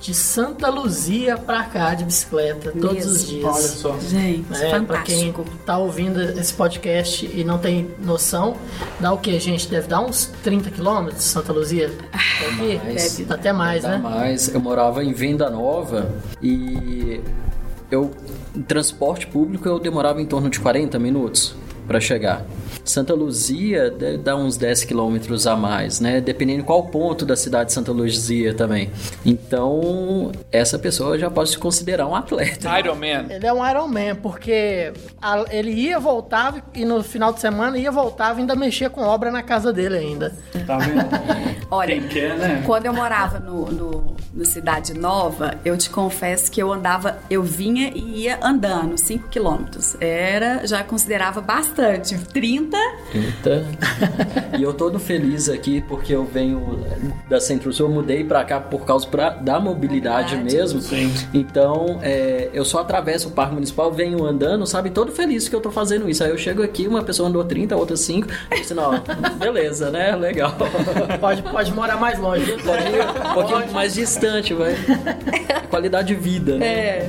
[0.00, 3.44] de Santa Luzia pra cá de bicicleta todos os dias.
[3.44, 3.98] Olha só.
[4.00, 5.32] Gente, É, pra quem
[5.66, 8.56] tá ouvindo esse podcast e não tem noção,
[8.98, 9.68] dá o que, gente?
[9.68, 11.90] Deve dar uns 30 quilômetros de Santa Luzia?
[12.40, 13.16] Deve, mais.
[13.18, 13.98] deve, até mais, né?
[13.98, 14.48] mais.
[14.52, 16.10] Eu morava em Venda Nova
[16.42, 17.20] e
[17.90, 18.10] eu
[18.56, 21.54] em transporte público eu demorava em torno de 40 minutos
[21.90, 22.44] para chegar.
[22.84, 26.20] Santa Luzia dar uns 10 quilômetros a mais, né?
[26.20, 28.92] Dependendo qual ponto da cidade de Santa Luzia também.
[29.26, 32.68] Então, essa pessoa já pode se considerar um atleta.
[32.78, 33.26] Iron Man.
[33.28, 34.92] Ele é um Iron Man, porque
[35.50, 39.32] ele ia, voltava e no final de semana ia, voltava e ainda mexia com obra
[39.32, 40.32] na casa dele ainda.
[40.64, 41.04] Tá vendo?
[41.72, 42.62] Olha, Quem quer, né?
[42.66, 47.42] quando eu morava no, no, no Cidade Nova, eu te confesso que eu andava, eu
[47.42, 49.96] vinha e ia andando 5 quilômetros.
[50.00, 51.79] Era, já considerava bastante.
[52.32, 52.76] 30,
[53.14, 53.66] Eita.
[54.58, 56.84] e eu todo feliz aqui porque eu venho
[57.28, 60.42] da Centro-Sul, eu mudei pra cá por causa pra, da mobilidade Mobilidade.
[60.42, 60.80] mesmo.
[60.80, 61.12] Sim.
[61.32, 65.60] Então, é, eu só atravesso o Parque Municipal, venho andando, sabe, todo feliz que eu
[65.60, 66.22] tô fazendo isso.
[66.22, 68.92] Aí eu chego aqui, uma pessoa andou 30, outra 5, eu disse, não,
[69.38, 70.54] beleza, né, legal.
[71.20, 72.52] Pode, pode morar mais longe.
[72.62, 74.74] Pode ir um pouquinho mais distante, vai.
[75.70, 77.06] Qualidade de vida, né?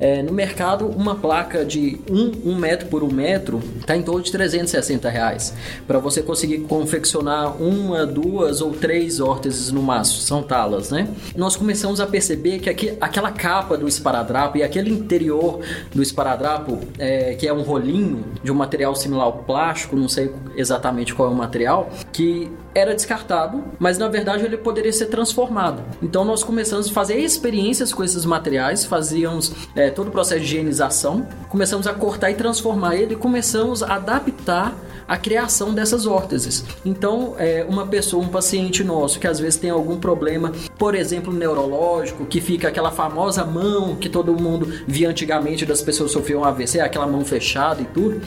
[0.00, 3.96] É, no mercado, uma placa de 1 um, um metro por 1 um metro está
[3.96, 5.54] em torno de 360 reais.
[5.86, 11.08] Para você conseguir confeccionar uma, duas ou três órteses no máximo, são talas, né?
[11.36, 15.60] Nós começamos a perceber que aqui, aquela capa do esparadrapo e aquele interior
[15.94, 20.32] do esparadrapo, é, que é um rolinho de um material similar ao plástico, não sei
[20.56, 25.82] exatamente qual é o material, que era descartado, mas na verdade ele poderia ser transformado.
[26.02, 30.46] Então nós começamos a fazer experiências com esses materiais, fazíamos é, todo o processo de
[30.46, 34.74] higienização, começamos a cortar e transformar ele começamos a adaptar
[35.06, 36.64] a criação dessas órteses.
[36.84, 41.32] Então, é, uma pessoa, um paciente nosso que às vezes tem algum problema, por exemplo,
[41.32, 46.80] neurológico, que fica aquela famosa mão que todo mundo via antigamente das pessoas sofriam AVC,
[46.80, 48.20] aquela mão fechada e tudo,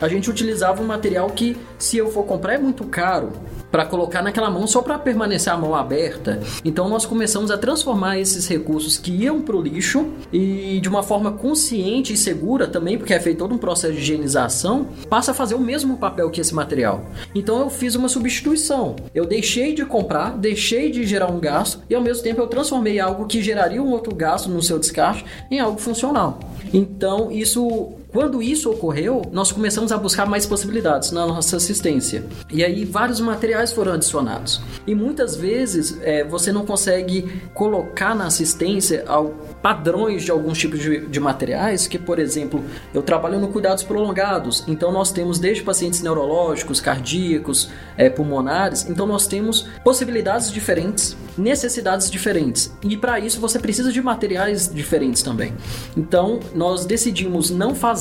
[0.00, 3.32] a gente utilizava um material que, se eu for comprar, é muito caro
[3.70, 6.40] para colocar naquela mão só para permanecer a mão aberta.
[6.64, 11.02] Então nós começamos a transformar esses recursos que iam para o lixo e de uma
[11.02, 15.34] forma consciente e segura também, porque é feito todo um processo de higienização, passa a
[15.34, 17.04] fazer o mesmo papel que esse material.
[17.34, 18.96] Então eu fiz uma substituição.
[19.14, 22.98] Eu deixei de comprar, deixei de gerar um gasto e ao mesmo tempo eu transformei
[22.98, 26.38] algo que geraria um outro gasto no seu descarte em algo funcional.
[26.72, 32.24] Então isso quando isso ocorreu, nós começamos a buscar mais possibilidades na nossa assistência.
[32.50, 34.62] E aí vários materiais foram adicionados.
[34.86, 40.80] E muitas vezes é, você não consegue colocar na assistência ao padrões de alguns tipos
[40.80, 45.62] de, de, materiais, que, por exemplo, eu trabalho no cuidados prolongados, então nós temos desde
[45.62, 53.40] pacientes neurológicos, cardíacos, é, pulmonares, então nós temos possibilidades diferentes, necessidades diferentes, e para isso
[53.40, 55.52] você precisa de materiais diferentes também.
[55.96, 57.97] Então nós decidimos não fazer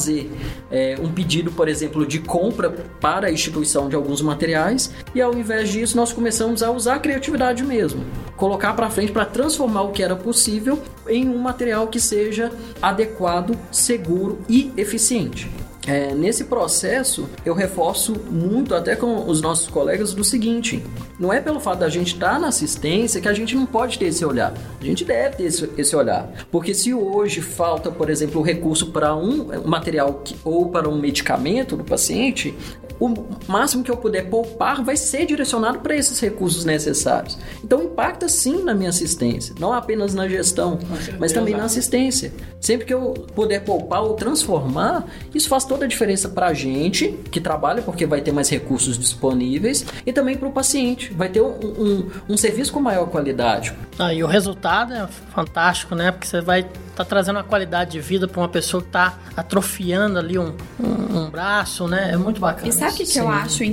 [0.72, 2.70] é, um pedido, por exemplo, de compra
[3.02, 7.00] para a instituição de alguns materiais, e ao invés disso nós começamos a usar a
[7.00, 8.04] criatividade mesmo,
[8.36, 13.58] colocar para frente para transformar o que era possível em um material que seja adequado,
[13.72, 15.50] seguro e eficiente.
[15.86, 20.84] É, nesse processo, eu reforço muito até com os nossos colegas do seguinte:
[21.20, 23.98] não é pelo fato da gente estar tá na assistência que a gente não pode
[23.98, 24.54] ter esse olhar.
[24.80, 26.30] A gente deve ter esse, esse olhar.
[26.52, 30.98] Porque se hoje falta, por exemplo, o recurso para um material que, ou para um
[30.98, 32.54] medicamento do paciente,
[33.00, 33.14] o
[33.48, 37.38] máximo que eu puder poupar vai ser direcionado para esses recursos necessários.
[37.64, 40.80] Então impacta sim na minha assistência, não apenas na gestão,
[41.20, 42.34] mas também na assistência.
[42.60, 47.10] Sempre que eu puder poupar ou transformar, isso faz toda a diferença para a gente
[47.32, 51.42] que trabalha, porque vai ter mais recursos disponíveis, e também para o paciente, vai ter
[51.42, 53.74] um, um, um, serviço com maior qualidade.
[54.00, 56.12] Ah, e o resultado é fantástico, né?
[56.12, 56.66] Porque você vai
[56.98, 61.20] tá trazendo uma qualidade de vida para uma pessoa que está atrofiando ali um, um,
[61.20, 62.10] um, braço, né?
[62.12, 62.68] É muito bacana.
[62.68, 63.64] E sabe o que, que eu acho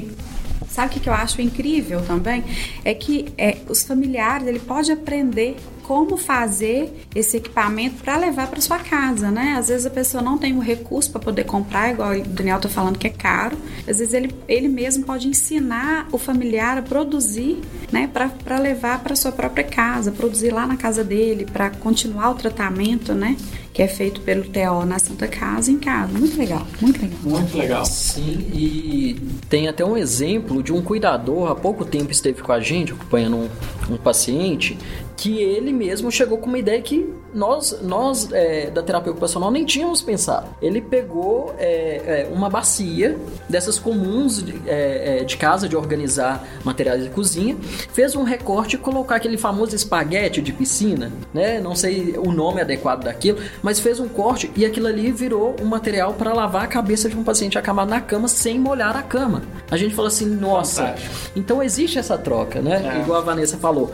[0.74, 2.42] Sabe o que, que eu acho incrível também?
[2.84, 8.60] É que é, os familiares, ele pode aprender como fazer esse equipamento para levar para
[8.60, 9.54] sua casa, né?
[9.56, 12.68] Às vezes a pessoa não tem o recurso para poder comprar, igual o Daniel está
[12.68, 13.56] falando que é caro.
[13.80, 17.60] Às vezes ele, ele mesmo pode ensinar o familiar a produzir,
[17.92, 18.10] né?
[18.12, 23.14] Para levar para sua própria casa, produzir lá na casa dele, para continuar o tratamento,
[23.14, 23.36] né?
[23.74, 26.16] Que é feito pelo TO na Santa Casa em casa.
[26.16, 27.18] Muito legal, muito legal.
[27.24, 27.84] Muito legal.
[27.84, 32.60] Sim, e tem até um exemplo de um cuidador, há pouco tempo esteve com a
[32.60, 33.48] gente, acompanhando um,
[33.90, 34.78] um paciente,
[35.16, 37.04] que ele mesmo chegou com uma ideia que
[37.34, 40.46] nós, nós é, da terapia ocupacional nem tínhamos pensado.
[40.62, 43.18] Ele pegou é, é, uma bacia
[43.48, 47.56] dessas comuns de, é, é, de, casa de organizar materiais de cozinha,
[47.92, 51.60] fez um recorte e colocou aquele famoso espaguete de piscina, né?
[51.60, 55.64] Não sei o nome adequado daquilo, mas fez um corte e aquilo ali virou um
[55.64, 59.42] material para lavar a cabeça de um paciente acamado na cama sem molhar a cama.
[59.70, 60.86] A gente falou assim, nossa.
[60.86, 61.14] Fantástico.
[61.34, 62.94] Então existe essa troca, né?
[62.96, 63.00] É.
[63.00, 63.92] Igual a Vanessa falou.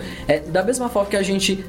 [0.49, 1.65] da mesma forma que a gente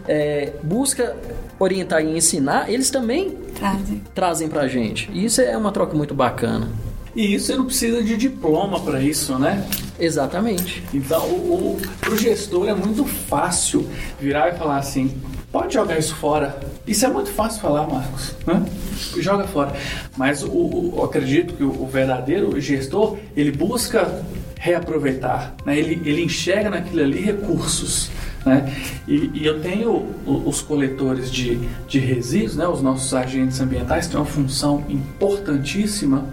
[0.64, 1.16] busca
[1.62, 5.10] orientar e ensinar, eles também trazem, trazem pra gente.
[5.14, 6.68] E isso é uma troca muito bacana.
[7.16, 9.68] E isso você não precisa de diploma para isso, né?
[10.00, 10.82] Exatamente.
[10.94, 13.86] Então, o, o, gestor é muito fácil
[14.20, 15.22] virar e falar assim:
[15.52, 16.58] pode jogar isso fora.
[16.88, 18.34] Isso é muito fácil falar, Marcos.
[18.48, 18.66] Né?
[19.18, 19.74] Joga fora.
[20.18, 24.24] Mas o, o, eu acredito que o, o verdadeiro gestor ele busca
[24.58, 25.54] reaproveitar.
[25.66, 25.78] Né?
[25.78, 28.10] Ele, ele enxerga naquilo ali recursos.
[28.46, 28.74] Né?
[29.08, 32.68] E, e, eu tenho os coletores de, de resíduos, né?
[32.68, 36.26] os nossos agentes ambientais, têm uma função importantíssima.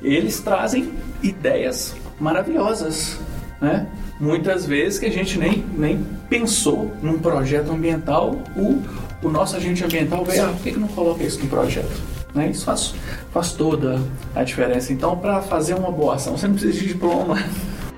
[0.00, 3.18] Eles trazem ideias maravilhosas.
[3.60, 3.86] Né?
[4.20, 8.82] Muitas vezes que a gente nem, nem pensou num projeto ambiental, o,
[9.22, 12.00] o nosso agente ambiental veio, ah, por que, que não coloca isso no projeto?
[12.34, 12.50] Né?
[12.50, 12.94] Isso faz,
[13.32, 14.00] faz toda
[14.34, 14.92] a diferença.
[14.92, 17.42] Então, para fazer uma boa ação, você não precisa de diploma.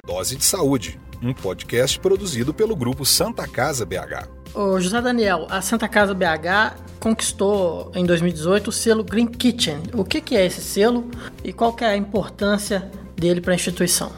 [0.06, 4.28] Dose de Saúde um podcast produzido pelo grupo Santa Casa BH.
[4.54, 9.82] Ô, José Daniel, a Santa Casa BH conquistou em 2018 o selo Green Kitchen.
[9.94, 11.08] O que, é esse selo
[11.44, 14.10] e qual é a importância dele para a instituição?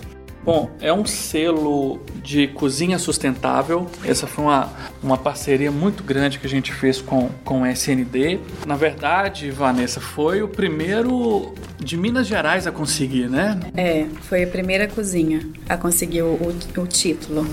[0.42, 3.86] Bom, é um selo de cozinha sustentável.
[4.04, 4.72] Essa foi uma,
[5.02, 8.40] uma parceria muito grande que a gente fez com, com o SND.
[8.66, 13.60] Na verdade, Vanessa, foi o primeiro de Minas Gerais a conseguir, né?
[13.76, 17.46] É, foi a primeira cozinha a conseguir o, o, o título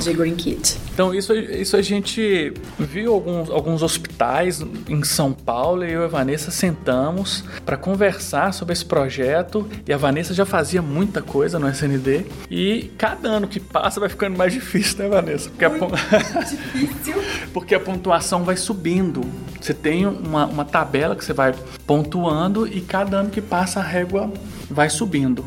[0.00, 0.76] de Green Kit.
[0.92, 6.04] Então, isso, isso a gente viu alguns, alguns hospitais em São Paulo e eu e
[6.04, 9.68] a Vanessa sentamos para conversar sobre esse projeto.
[9.86, 12.26] E a Vanessa já fazia muita coisa no SND.
[12.50, 15.50] E cada ano que passa vai ficando mais difícil, né, Vanessa?
[15.50, 17.22] Porque, a, difícil.
[17.52, 19.22] Porque a pontuação vai subindo.
[19.60, 21.54] Você tem uma, uma tabela que você vai
[21.86, 24.30] pontuando e cada ano que passa a régua
[24.68, 25.44] vai subindo.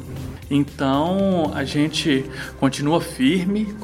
[0.50, 2.26] Então a gente
[2.60, 3.76] continua firme,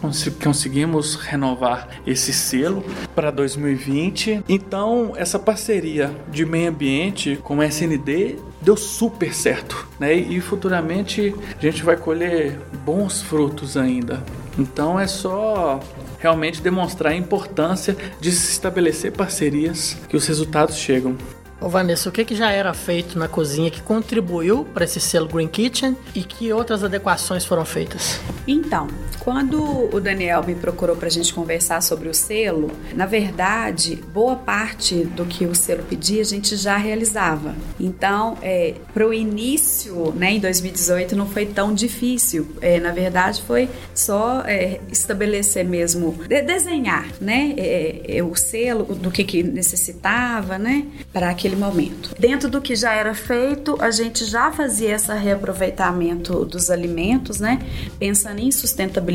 [0.43, 2.84] conseguimos renovar esse selo
[3.16, 4.43] para 2020.
[4.47, 10.14] Então essa parceria de meio ambiente com o SND deu super certo, né?
[10.14, 14.24] E futuramente a gente vai colher bons frutos ainda.
[14.57, 15.80] Então é só
[16.20, 21.18] realmente demonstrar a importância de se estabelecer parcerias que os resultados chegam.
[21.62, 25.28] Ô Vanessa, o que, que já era feito na cozinha que contribuiu para esse selo
[25.28, 28.20] Green Kitchen e que outras adequações foram feitas?
[28.47, 28.88] Então,
[29.24, 34.36] quando o Daniel me procurou para a gente conversar sobre o selo, na verdade, boa
[34.36, 37.55] parte do que o selo pedia a gente já realizava.
[37.80, 42.47] Então, é, para o início, né, em 2018, não foi tão difícil.
[42.61, 48.86] É, na verdade, foi só é, estabelecer mesmo, de, desenhar, né, é, é, o selo
[48.86, 52.15] do que, que necessitava, né, para aquele momento.
[52.17, 57.59] Dentro do que já era feito, a gente já fazia esse reaproveitamento dos alimentos, né,
[57.99, 59.11] pensando em sustentabilidade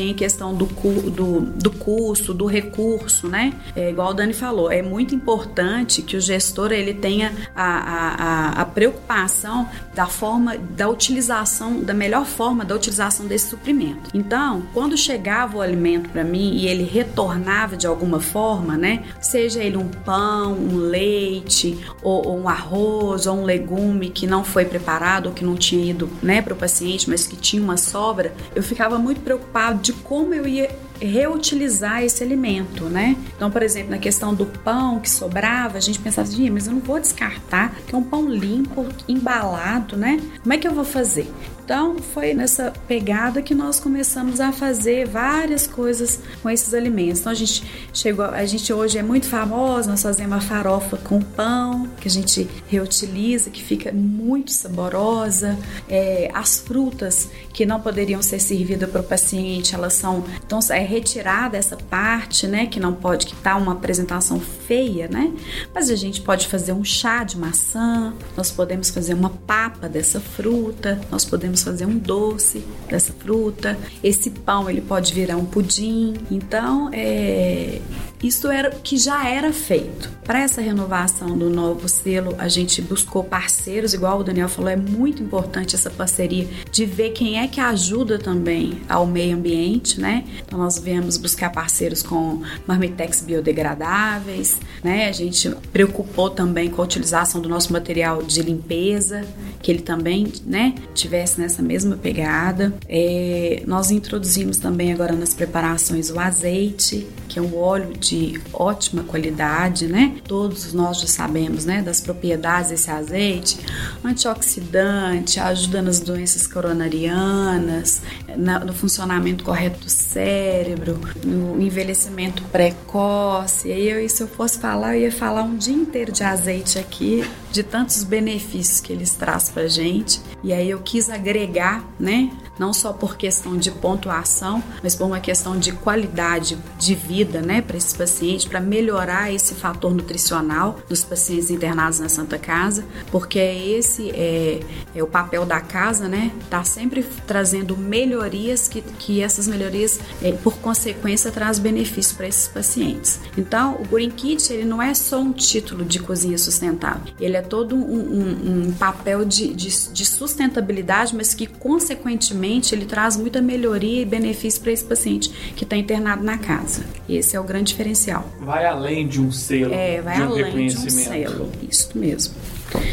[0.00, 3.52] em questão do, do, do custo, do recurso, né?
[3.74, 8.62] É, igual o Dani falou, é muito importante que o gestor ele tenha a, a,
[8.62, 14.10] a preocupação da forma da utilização, da melhor forma da utilização desse suprimento.
[14.14, 19.04] Então, quando chegava o alimento para mim e ele retornava de alguma forma, né?
[19.20, 24.44] Seja ele um pão, um leite, ou, ou um arroz, ou um legume que não
[24.44, 27.76] foi preparado, ou que não tinha ido né, para o paciente, mas que tinha uma
[27.76, 33.14] sobra, eu ficava muito preocupado de como eu ia reutilizar esse alimento, né?
[33.36, 36.72] Então, por exemplo, na questão do pão que sobrava, a gente pensava assim, mas eu
[36.72, 40.18] não vou descartar, que é um pão limpo, embalado, né?
[40.42, 41.30] Como é que eu vou fazer?
[41.68, 47.20] Então, foi nessa pegada que nós começamos a fazer várias coisas com esses alimentos.
[47.20, 47.62] Então, a gente
[47.92, 52.10] chegou, a gente hoje é muito famosa, nós fazemos uma farofa com pão, que a
[52.10, 55.58] gente reutiliza, que fica muito saborosa.
[55.86, 60.78] É, as frutas que não poderiam ser servidas para o paciente, elas são, então é
[60.78, 65.32] retirada essa parte, né, que não pode, que tá uma apresentação feia, né?
[65.74, 70.18] Mas a gente pode fazer um chá de maçã, nós podemos fazer uma papa dessa
[70.18, 73.78] fruta, nós podemos podemos fazer um doce dessa fruta.
[74.02, 76.14] Esse pão ele pode virar um pudim.
[76.30, 77.80] Então, é,
[78.22, 80.18] isso era que já era feito.
[80.24, 84.76] Para essa renovação do novo selo, a gente buscou parceiros, igual o Daniel falou, é
[84.76, 90.24] muito importante essa parceria de ver quem é que ajuda também ao meio ambiente, né?
[90.44, 95.08] Então nós viemos buscar parceiros com marmitex biodegradáveis, né?
[95.08, 99.24] A gente preocupou também com a utilização do nosso material de limpeza,
[99.62, 102.74] que ele também, né, tivesse nessa mesma pegada.
[102.88, 108.07] É, nós introduzimos também agora nas preparações o azeite, que é um óleo de
[108.52, 110.16] ótima qualidade, né?
[110.26, 113.58] Todos nós já sabemos, né, das propriedades desse azeite,
[114.04, 118.02] antioxidante, ajuda nas doenças coronarianas,
[118.36, 123.68] na, no funcionamento correto do cérebro, no envelhecimento precoce.
[123.68, 127.24] E eu, se eu fosse falar, eu ia falar um dia inteiro de azeite aqui,
[127.50, 130.20] de tantos benefícios que eles traz pra gente.
[130.42, 135.20] E aí eu quis agregar, né, não só por questão de pontuação, mas por uma
[135.20, 141.04] questão de qualidade de vida, né, para esses pacientes, para melhorar esse fator nutricional dos
[141.04, 144.60] pacientes internados na Santa Casa, porque esse é,
[144.94, 150.32] é o papel da casa, né, tá sempre trazendo melhorias que, que essas melhorias, é,
[150.32, 153.20] por consequência, traz benefícios para esses pacientes.
[153.36, 157.42] Então, o Green Kit ele não é só um título de cozinha sustentável, ele é
[157.42, 162.34] todo um, um, um papel de, de, de sustentabilidade, mas que consequentemente
[162.74, 166.84] ele traz muita melhoria e benefício para esse paciente que está internado na casa.
[167.08, 168.28] Esse é o grande diferencial.
[168.40, 170.88] Vai além de um selo, é, vai de um além reconhecimento.
[170.88, 171.52] De um selo.
[171.68, 172.34] Isso mesmo.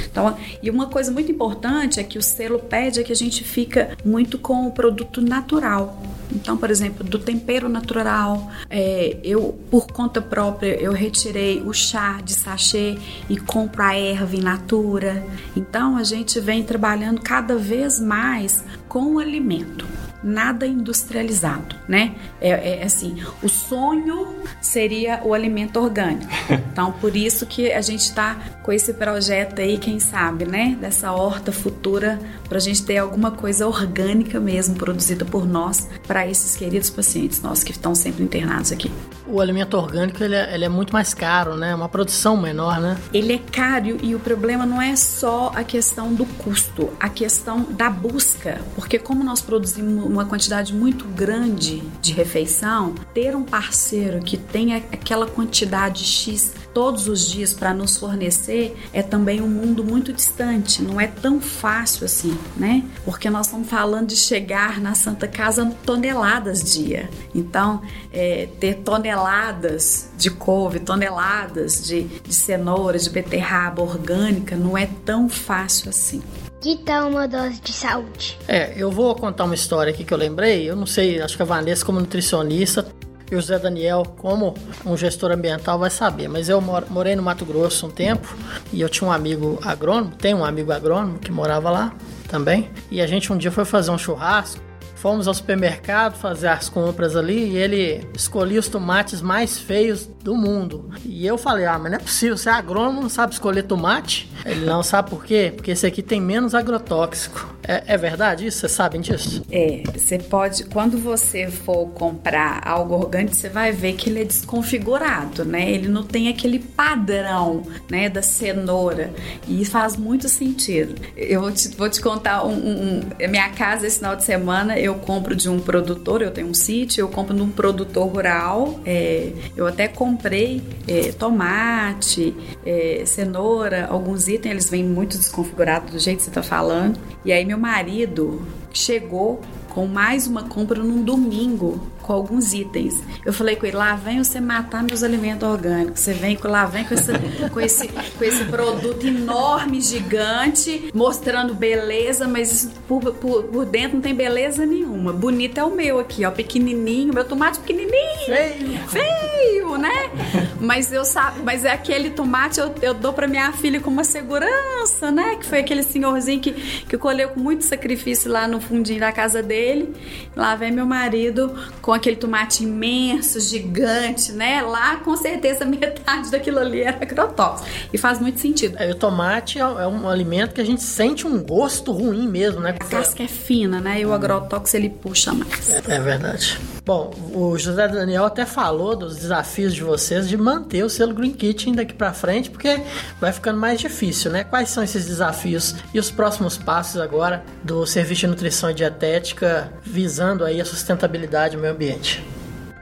[0.10, 3.44] Então, e uma coisa muito importante é que o selo pede é que a gente
[3.44, 6.02] fica muito com o produto natural
[6.36, 12.20] Então, por exemplo, do tempero natural, é, eu por conta própria eu retirei o chá
[12.24, 12.98] de sachê
[13.30, 15.26] e compro a erva in natura.
[15.56, 19.86] Então, a gente vem trabalhando cada vez mais com o alimento
[20.26, 22.16] nada industrializado, né?
[22.42, 26.26] É, é, assim, o sonho seria o alimento orgânico.
[26.76, 30.78] Então, por isso que a gente está com esse projeto aí, quem sabe, né?
[30.82, 36.28] Dessa horta futura, para a gente ter alguma coisa orgânica mesmo produzida por nós para
[36.28, 38.92] esses queridos pacientes nossos que estão sempre internados aqui.
[39.28, 41.74] O alimento orgânico ele é, ele é muito mais caro, né?
[41.74, 42.98] Uma produção menor, né?
[43.14, 47.64] Ele é caro e o problema não é só a questão do custo, a questão
[47.64, 54.20] da busca, porque como nós produzimos uma quantidade muito grande de refeição, ter um parceiro
[54.22, 59.82] que tenha aquela quantidade X todos os dias para nos fornecer é também um mundo
[59.82, 62.84] muito distante, não é tão fácil assim, né?
[63.06, 67.10] Porque nós estamos falando de chegar na Santa Casa toneladas dia.
[67.34, 74.90] Então, é, ter toneladas de couve, toneladas de, de cenoura, de beterraba orgânica não é
[75.06, 76.22] tão fácil assim.
[76.60, 78.38] Que tal uma dose de saúde?
[78.50, 80.70] É, eu vou contar uma história aqui que eu lembrei.
[80.70, 82.86] Eu não sei, acho que a Vanessa, como nutricionista,
[83.32, 84.54] e o Zé Daniel, como
[84.86, 86.28] um gestor ambiental, vai saber.
[86.28, 88.36] Mas eu morei no Mato Grosso um tempo
[88.72, 91.94] e eu tinha um amigo agrônomo, tem um amigo agrônomo que morava lá
[92.28, 92.70] também.
[92.92, 94.66] E a gente um dia foi fazer um churrasco
[95.06, 100.36] Fomos ao supermercado fazer as compras ali e ele escolhia os tomates mais feios do
[100.36, 100.90] mundo.
[101.06, 104.28] E eu falei: Ah, mas não é possível, você é agrônomo, não sabe escolher tomate?
[104.44, 105.54] Ele não sabe por quê?
[105.56, 107.56] Porque esse aqui tem menos agrotóxico.
[107.68, 108.60] É, é verdade isso?
[108.60, 109.44] Vocês sabem disso?
[109.52, 114.24] É, você pode, quando você for comprar algo orgânico, você vai ver que ele é
[114.24, 115.72] desconfigurado, né?
[115.72, 119.14] Ele não tem aquele padrão, né, da cenoura.
[119.48, 120.96] E faz muito sentido.
[121.16, 124.78] Eu vou te, vou te contar um, um, um minha casa esse final de semana
[124.80, 128.80] eu compro de um produtor, eu tenho um sítio, eu compro de um produtor rural.
[128.86, 132.36] É, eu até comprei é, tomate,
[132.66, 136.98] é, cenoura, alguns itens, eles vêm muito desconfigurados do jeito que você está falando.
[137.26, 138.42] E aí meu marido
[138.74, 143.02] chegou com mais uma compra num domingo com alguns itens.
[143.26, 146.02] Eu falei com ele, lá vem você matar meus alimentos orgânicos.
[146.02, 147.12] Você vem com lá vem com esse,
[147.50, 154.02] com esse, com esse produto enorme, gigante, mostrando beleza, mas por, por, por, dentro não
[154.02, 155.12] tem beleza nenhuma.
[155.12, 158.26] Bonito é o meu aqui, ó, pequenininho, meu tomate pequenininho.
[158.26, 158.88] Feio.
[158.88, 160.12] Feio, né?
[160.60, 164.04] Mas eu sabe, mas é aquele tomate eu, eu dou para minha filha com uma
[164.04, 165.38] segurança, né?
[165.38, 169.42] Que foi aquele senhorzinho que, que colheu com muito sacrifício lá no fundinho da casa
[169.42, 169.94] dele.
[170.36, 174.62] Lá vem meu marido com aquele tomate imenso, gigante, né?
[174.62, 177.70] Lá, com certeza, metade daquilo ali era agrotóxico.
[177.92, 178.76] E faz muito sentido.
[178.78, 182.76] É, o tomate é um alimento que a gente sente um gosto ruim mesmo, né?
[182.80, 184.02] A casca é fina, né?
[184.02, 185.70] E o agrotóxico, ele puxa mais.
[185.70, 186.60] É, é verdade.
[186.86, 191.34] Bom, o José Daniel até falou dos desafios de vocês de manter o selo Green
[191.34, 192.80] Kitchen daqui para frente, porque
[193.20, 194.44] vai ficando mais difícil, né?
[194.44, 199.74] Quais são esses desafios e os próximos passos agora do Serviço de Nutrição e Dietética
[199.82, 202.24] visando aí a sustentabilidade do meio ambiente?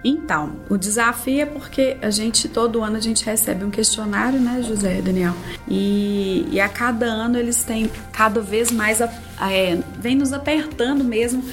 [0.03, 4.61] Então, o desafio é porque a gente, todo ano, a gente recebe um questionário, né,
[4.61, 5.33] José Daniel?
[5.65, 9.01] E, e a cada ano eles têm cada vez mais,
[9.51, 11.43] é, vem nos apertando mesmo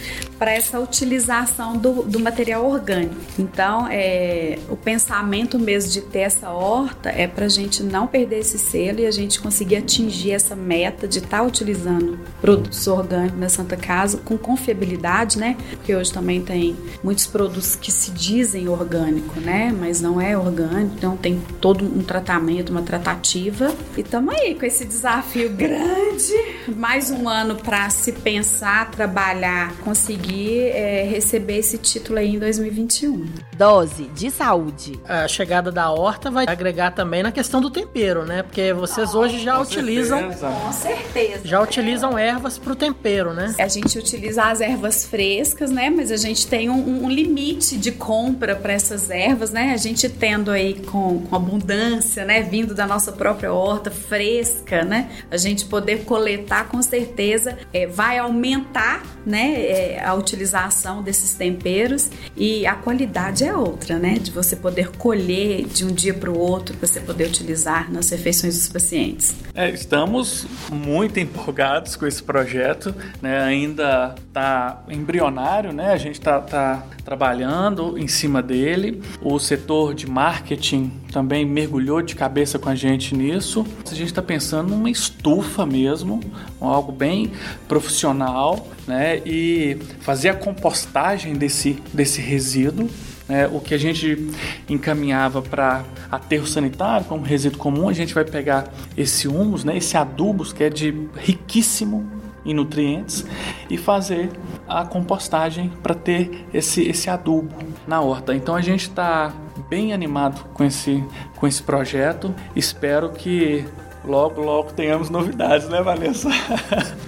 [0.40, 3.14] para essa utilização do, do, material orgânico.
[3.38, 8.38] Então, é, o pensamento mesmo de ter essa horta é para a gente não perder
[8.38, 13.38] esse selo e a gente conseguir atingir essa meta de estar tá utilizando produtos orgânicos
[13.38, 15.58] na Santa Casa com confiabilidade, né?
[15.72, 16.74] Porque hoje também tem
[17.04, 19.74] muitos produtos que se dizem orgânico, né?
[19.78, 23.74] Mas não é orgânico, então tem todo um tratamento, uma tratativa.
[23.94, 26.32] E estamos aí com esse desafio grande,
[26.74, 32.38] mais um ano para se pensar, trabalhar, conseguir conseguir é, receber esse título aí em
[32.38, 33.26] 2021.
[33.56, 34.98] Dose de saúde.
[35.06, 38.42] A chegada da horta vai agregar também na questão do tempero, né?
[38.42, 40.18] Porque vocês oh, hoje já com utilizam.
[40.18, 40.48] Certeza.
[40.48, 41.40] Com certeza.
[41.44, 43.54] Já utilizam ervas para o tempero, né?
[43.58, 45.90] A gente utiliza as ervas frescas, né?
[45.90, 49.72] Mas a gente tem um, um limite de compra para essas ervas, né?
[49.72, 52.42] A gente tendo aí com, com abundância, né?
[52.42, 55.10] Vindo da nossa própria horta fresca, né?
[55.30, 59.60] A gente poder coletar com certeza é, vai aumentar, né?
[59.60, 64.14] É, a utilização desses temperos e a qualidade é outra, né?
[64.14, 68.56] De você poder colher de um dia para o outro, você poder utilizar nas refeições
[68.56, 69.34] dos pacientes.
[69.54, 73.42] É, estamos muito empolgados com esse projeto, né?
[73.42, 75.92] Ainda está embrionário, né?
[75.92, 79.02] A gente está tá trabalhando em cima dele.
[79.20, 83.66] O setor de marketing também mergulhou de cabeça com a gente nisso.
[83.90, 86.20] A gente está pensando numa estufa mesmo,
[86.60, 87.32] algo bem
[87.68, 89.18] profissional, né?
[89.24, 92.88] E fazer a compostagem desse, desse resíduo
[93.30, 94.28] né, o que a gente
[94.68, 98.64] encaminhava para aterro sanitário como resíduo comum, a gente vai pegar
[98.96, 102.10] esse humus, né, esse adubos que é de riquíssimo
[102.44, 103.24] em nutrientes
[103.68, 104.30] e fazer
[104.66, 107.54] a compostagem para ter esse, esse adubo
[107.86, 108.34] na horta.
[108.34, 109.32] Então a gente está
[109.68, 111.04] bem animado com esse,
[111.36, 112.34] com esse projeto.
[112.56, 113.64] Espero que
[114.04, 116.28] logo, logo tenhamos novidades, né, Vanessa?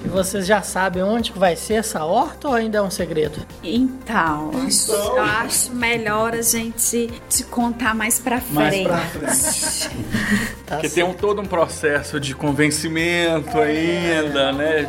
[0.04, 3.44] E vocês já sabem onde vai ser essa horta ou ainda é um segredo?
[3.62, 5.16] Então, então...
[5.16, 8.88] eu acho melhor a gente te contar mais pra frente.
[8.88, 9.90] Mais pra frente.
[10.66, 14.88] tá Porque tem um, todo um processo de convencimento ainda, né?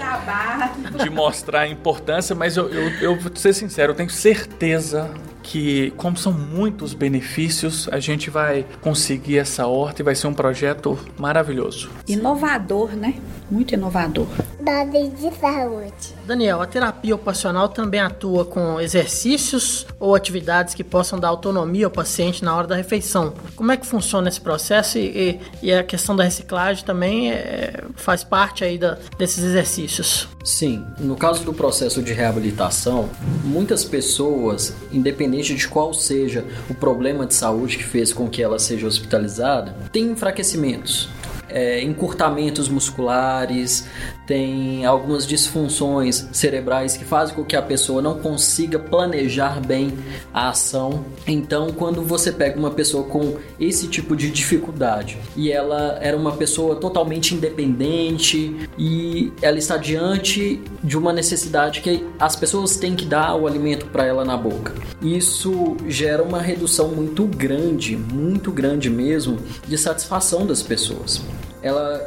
[1.02, 5.12] De mostrar a importância, mas eu, eu, eu vou ser sincero, eu tenho certeza
[5.44, 10.34] que, como são muitos benefícios, a gente vai conseguir essa horta e vai ser um
[10.34, 11.92] projeto maravilhoso.
[12.08, 13.16] Inovador, né?
[13.52, 14.28] Muito inovador.
[14.64, 16.16] Dados de saúde.
[16.26, 21.92] Daniel, a terapia ocupacional também atua com exercícios ou atividades que possam dar autonomia ao
[21.92, 23.34] paciente na hora da refeição.
[23.58, 28.24] Como é que funciona esse processo e, e a questão da reciclagem também é, faz
[28.24, 30.30] parte aí da, desses exercícios?
[30.46, 33.10] Sim, no caso do processo de reabilitação,
[33.44, 38.58] muitas pessoas, independente de qual seja o problema de saúde que fez com que ela
[38.58, 41.10] seja hospitalizada, têm enfraquecimentos
[41.50, 43.88] é, encurtamentos musculares,
[44.26, 49.94] tem algumas disfunções cerebrais que fazem com que a pessoa não consiga planejar bem
[50.34, 51.06] a ação.
[51.28, 56.32] Então, quando você pega uma pessoa com esse tipo de dificuldade e ela era uma
[56.32, 63.06] pessoa totalmente independente e ela está diante de uma necessidade que as pessoas têm que
[63.06, 64.74] dar o alimento para ela na boca.
[65.02, 69.38] Isso gera uma redução muito grande, muito grande mesmo,
[69.68, 71.22] de satisfação das pessoas
[71.64, 72.06] ela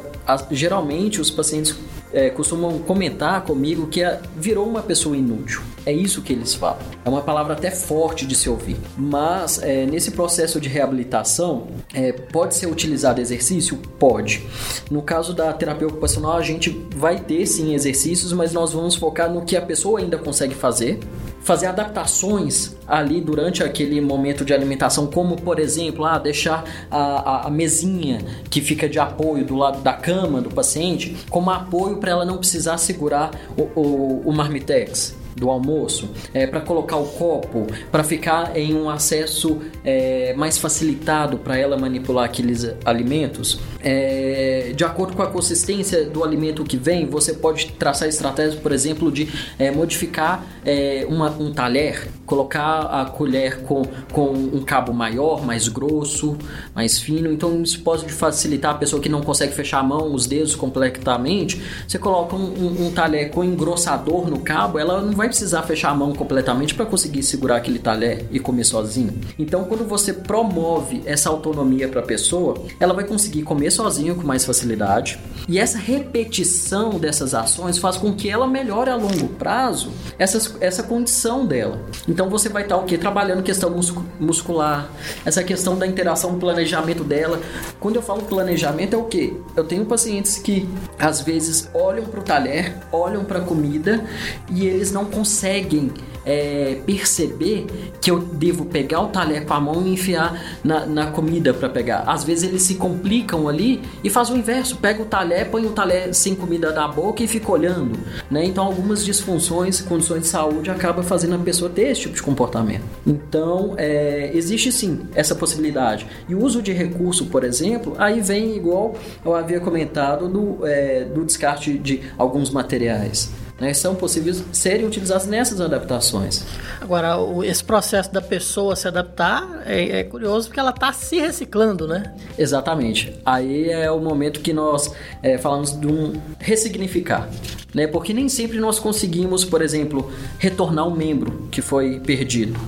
[0.51, 1.75] geralmente os pacientes
[2.13, 4.01] é, costumam comentar comigo que
[4.35, 5.61] virou uma pessoa inútil.
[5.85, 6.79] É isso que eles falam.
[7.03, 8.77] É uma palavra até forte de se ouvir.
[8.97, 13.77] Mas é, nesse processo de reabilitação, é, pode ser utilizado exercício?
[13.99, 14.45] Pode.
[14.91, 19.31] No caso da terapia ocupacional, a gente vai ter sim exercícios, mas nós vamos focar
[19.31, 20.99] no que a pessoa ainda consegue fazer
[21.47, 27.47] fazer adaptações ali durante aquele momento de alimentação, como por exemplo, ah, deixar a, a,
[27.47, 28.19] a mesinha
[28.49, 32.37] que fica de apoio do lado da cama do paciente como apoio para ela não
[32.37, 38.57] precisar segurar o, o, o marmitex do almoço, é, para colocar o copo, para ficar
[38.57, 43.59] em um acesso é, mais facilitado para ela manipular aqueles alimentos.
[43.81, 48.71] É, de acordo com a consistência do alimento que vem, você pode traçar estratégias, por
[48.71, 54.93] exemplo, de é, modificar é, uma, um talher, colocar a colher com, com um cabo
[54.93, 56.37] maior, mais grosso,
[56.75, 57.31] mais fino.
[57.31, 61.61] Então isso pode facilitar a pessoa que não consegue fechar a mão, os dedos completamente.
[61.87, 65.63] Você coloca um, um, um talher com engrossador no cabo, ela não vai vai precisar
[65.63, 69.13] fechar a mão completamente para conseguir segurar aquele talher e comer sozinho.
[69.37, 74.25] Então, quando você promove essa autonomia para a pessoa, ela vai conseguir comer sozinho com
[74.25, 75.19] mais facilidade.
[75.47, 80.83] E essa repetição dessas ações faz com que ela melhore a longo prazo essa essa
[80.83, 81.81] condição dela.
[82.07, 83.73] Então, você vai estar o que trabalhando questão
[84.19, 84.89] muscular,
[85.25, 87.41] essa questão da interação, planejamento dela.
[87.79, 89.35] Quando eu falo planejamento é o que?
[89.55, 90.67] Eu tenho pacientes que
[90.97, 94.05] às vezes olham para o talher, olham para a comida
[94.49, 95.91] e eles não conseguem
[96.23, 97.65] é, perceber
[97.99, 101.69] que eu devo pegar o talher com a mão e enfiar na, na comida para
[101.69, 102.03] pegar.
[102.05, 105.71] Às vezes eles se complicam ali e faz o inverso, pega o talher, põe o
[105.71, 107.97] talher sem comida na boca e fica olhando,
[108.29, 108.45] né?
[108.45, 112.83] Então algumas disfunções, condições de saúde acaba fazendo a pessoa ter esse tipo de comportamento.
[113.07, 116.05] Então é, existe sim essa possibilidade.
[116.29, 118.95] E o uso de recurso, por exemplo, aí vem igual
[119.25, 125.25] eu havia comentado do, é, do descarte de alguns materiais né, são possíveis serem utilizados
[125.25, 126.45] nessas adaptações.
[126.79, 131.19] Agora, o, esse processo da pessoa se adaptar é, é curioso porque ela está se
[131.19, 132.13] reciclando, né?
[132.37, 133.13] Exatamente.
[133.25, 134.91] Aí é o momento que nós
[135.23, 137.27] é, falamos de um ressignificar.
[137.73, 137.87] Né?
[137.87, 142.59] Porque nem sempre nós conseguimos, por exemplo, retornar um membro que foi perdido.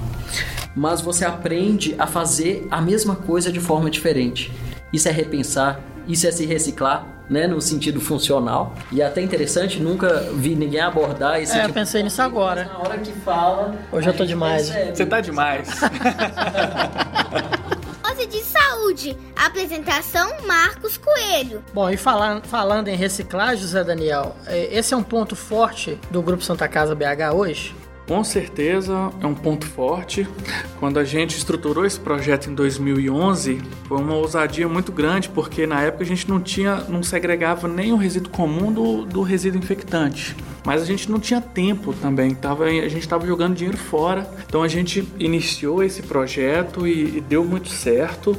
[0.76, 4.52] Mas você aprende a fazer a mesma coisa de forma diferente.
[4.92, 8.74] Isso é repensar, isso é se reciclar, né, no sentido funcional.
[8.92, 12.66] E é até interessante, nunca vi ninguém abordar esse é, tipo eu pensei nisso agora.
[12.66, 13.76] Na hora que fala.
[13.92, 14.70] Hoje eu tô demais.
[14.70, 14.98] Percebe.
[14.98, 15.70] Você tá demais.
[18.30, 19.18] de Saúde.
[19.36, 21.64] Apresentação Marcos Coelho.
[21.74, 26.22] Bom, e falando, falando em reciclagem, José Daniel, é, esse é um ponto forte do
[26.22, 27.76] Grupo Santa Casa BH hoje?
[28.10, 30.28] Com certeza é um ponto forte.
[30.80, 35.84] Quando a gente estruturou esse projeto em 2011, foi uma ousadia muito grande, porque na
[35.84, 40.36] época a gente não tinha, não segregava nem o resíduo comum do, do resíduo infectante.
[40.66, 44.30] Mas a gente não tinha tempo também, tava, a gente estava jogando dinheiro fora.
[44.48, 48.38] Então a gente iniciou esse projeto e, e, deu muito certo,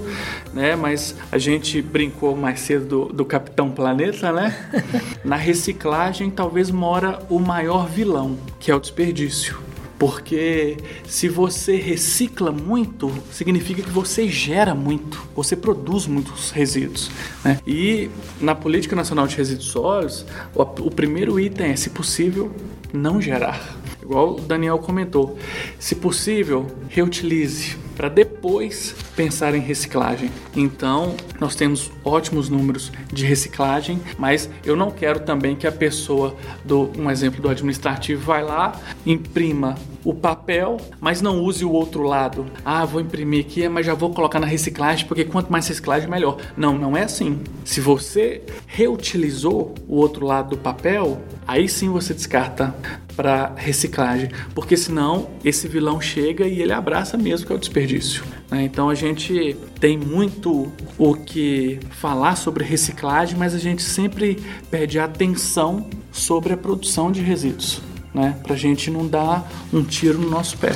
[0.53, 0.77] né?
[0.77, 4.55] Mas a gente brincou mais cedo do, do Capitão Planeta, né?
[5.25, 9.70] Na reciclagem talvez mora o maior vilão, que é o desperdício.
[10.01, 17.11] Porque se você recicla muito, significa que você gera muito, você produz muitos resíduos.
[17.45, 17.61] Né?
[17.67, 18.09] E
[18.41, 20.25] na Política Nacional de Resíduos Sólidos,
[20.55, 22.51] o, o primeiro item é, se possível,
[22.95, 23.77] não gerar.
[24.03, 25.39] Igual o Daniel comentou,
[25.79, 30.31] se possível, reutilize para depois pensar em reciclagem.
[30.57, 36.35] Então, nós temos ótimos números de reciclagem, mas eu não quero também que a pessoa
[36.65, 42.03] do um exemplo do administrativo vai lá, imprima o papel, mas não use o outro
[42.03, 42.47] lado.
[42.65, 46.39] Ah, vou imprimir aqui, mas já vou colocar na reciclagem, porque quanto mais reciclagem, melhor.
[46.57, 47.41] Não, não é assim.
[47.63, 52.75] Se você reutilizou o outro lado do papel, aí sim você descarta
[53.15, 58.25] para reciclagem, porque senão esse vilão chega e ele abraça mesmo que é o desperdício.
[58.51, 58.65] Né?
[58.65, 64.99] Então a gente tem muito o que falar sobre reciclagem, mas a gente sempre pede
[64.99, 67.81] atenção sobre a produção de resíduos,
[68.13, 68.37] né?
[68.43, 70.73] para a gente não dar um tiro no nosso pé.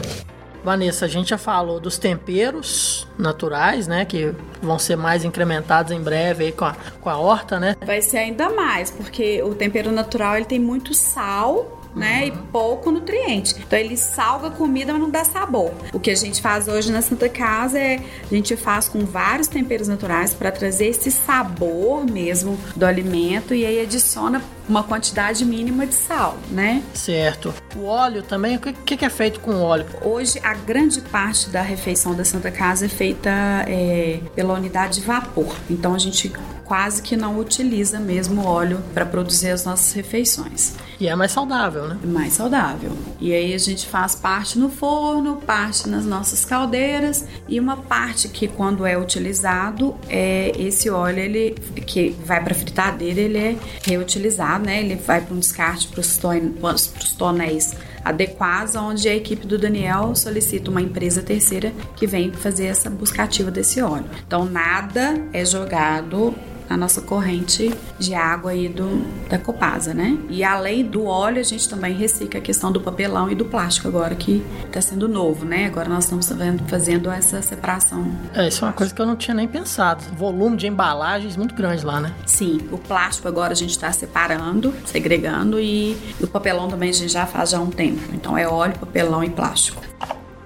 [0.64, 4.07] Vanessa, a gente já falou dos temperos naturais, né?
[4.07, 7.77] Que vão ser mais incrementados em breve aí com a, com a horta, né?
[7.85, 12.26] Vai ser ainda mais, porque o tempero natural ele tem muito sal né?
[12.26, 13.57] E pouco nutriente.
[13.66, 15.72] Então ele salga a comida, mas não dá sabor.
[15.92, 19.49] O que a gente faz hoje na Santa Casa é a gente faz com vários
[19.49, 25.86] temperos naturais para trazer esse sabor mesmo do alimento e aí adiciona uma quantidade mínima
[25.86, 26.82] de sal, né?
[26.95, 27.53] Certo.
[27.76, 29.86] O óleo também, o que, que é feito com óleo?
[30.03, 33.30] Hoje, a grande parte da refeição da Santa Casa é feita
[33.66, 35.55] é, pela unidade de vapor.
[35.68, 36.32] Então, a gente
[36.64, 40.74] quase que não utiliza mesmo óleo para produzir as nossas refeições.
[41.01, 41.99] E é mais saudável, né?
[42.05, 42.92] Mais saudável.
[43.20, 48.28] E aí a gente faz parte no forno, parte nas nossas caldeiras e uma parte
[48.28, 51.51] que quando é utilizado é esse óleo ele
[51.86, 54.80] que vai para fritadeira ele é reutilizado, né?
[54.80, 57.74] Ele vai para um descarte para os tonéis
[58.05, 63.22] adequados, onde a equipe do Daniel solicita uma empresa terceira que vem fazer essa busca
[63.22, 64.05] ativa desse óleo.
[64.26, 66.34] Então nada é jogado
[66.69, 70.19] a nossa corrente de água aí do, da Copasa, né?
[70.29, 73.89] E além do óleo, a gente também recicla a questão do papelão e do plástico
[73.89, 75.67] agora, que está sendo novo, né?
[75.67, 76.29] Agora nós estamos
[76.69, 78.11] fazendo essa separação.
[78.35, 80.03] É, isso é uma coisa que eu não tinha nem pensado.
[80.17, 82.12] Volume de embalagens muito grande lá, né?
[82.27, 87.12] Sim, o plástico agora a gente está separando, segregando e o papelão também a gente
[87.12, 88.01] já faz já há um tempo.
[88.12, 89.83] Então é óleo, papelão e plástico.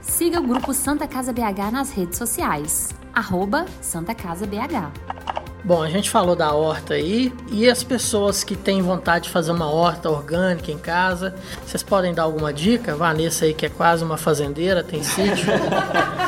[0.00, 2.88] Siga o grupo Santa Casa BH nas redes sociais.
[3.14, 5.47] Arroba Santa Casa BH.
[5.68, 9.50] Bom, a gente falou da horta aí e as pessoas que têm vontade de fazer
[9.50, 12.96] uma horta orgânica em casa, vocês podem dar alguma dica?
[12.96, 15.46] Vanessa aí que é quase uma fazendeira, tem sítio.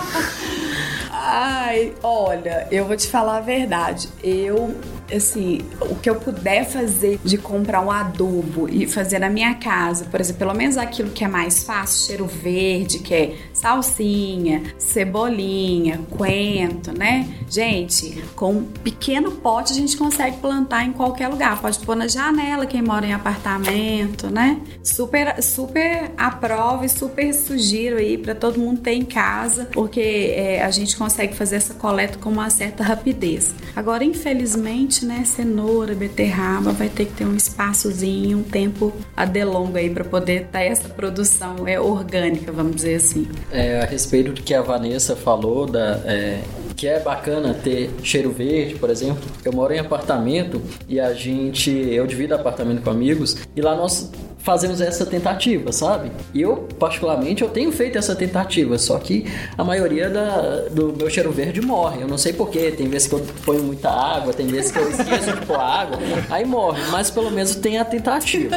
[1.10, 4.10] Ai, olha, eu vou te falar a verdade.
[4.22, 4.78] Eu
[5.14, 10.04] assim, o que eu puder fazer de comprar um adubo e fazer na minha casa,
[10.04, 16.00] por exemplo, pelo menos aquilo que é mais fácil, cheiro verde, que é salsinha, cebolinha,
[16.10, 17.28] coentro, né?
[17.48, 21.60] Gente, com um pequeno pote a gente consegue plantar em qualquer lugar.
[21.60, 24.60] Pode pôr na janela quem mora em apartamento, né?
[24.82, 30.62] Super, super aprova e super sugiro aí para todo mundo ter em casa, porque é,
[30.62, 33.54] a gente consegue fazer essa coleta com uma certa rapidez.
[33.74, 35.24] Agora, infelizmente, né?
[35.24, 40.64] Cenoura, beterraba, vai ter que ter um espaçozinho, um tempo adelongo aí para poder ter
[40.64, 43.28] essa produção é orgânica, vamos dizer assim.
[43.50, 46.40] É, a respeito do que a Vanessa falou, da, é,
[46.76, 49.22] que é bacana ter cheiro verde, por exemplo.
[49.44, 54.10] Eu moro em apartamento e a gente, eu divido apartamento com amigos e lá nós
[54.42, 56.10] fazemos essa tentativa, sabe?
[56.32, 59.26] E eu, particularmente, eu tenho feito essa tentativa, só que
[59.56, 62.02] a maioria da, do meu cheiro verde morre.
[62.02, 64.90] Eu não sei porquê, tem vezes que eu ponho muita água, tem vezes que eu
[64.90, 65.98] esqueço de pôr água,
[66.30, 68.56] aí morre, mas pelo menos tem a tentativa.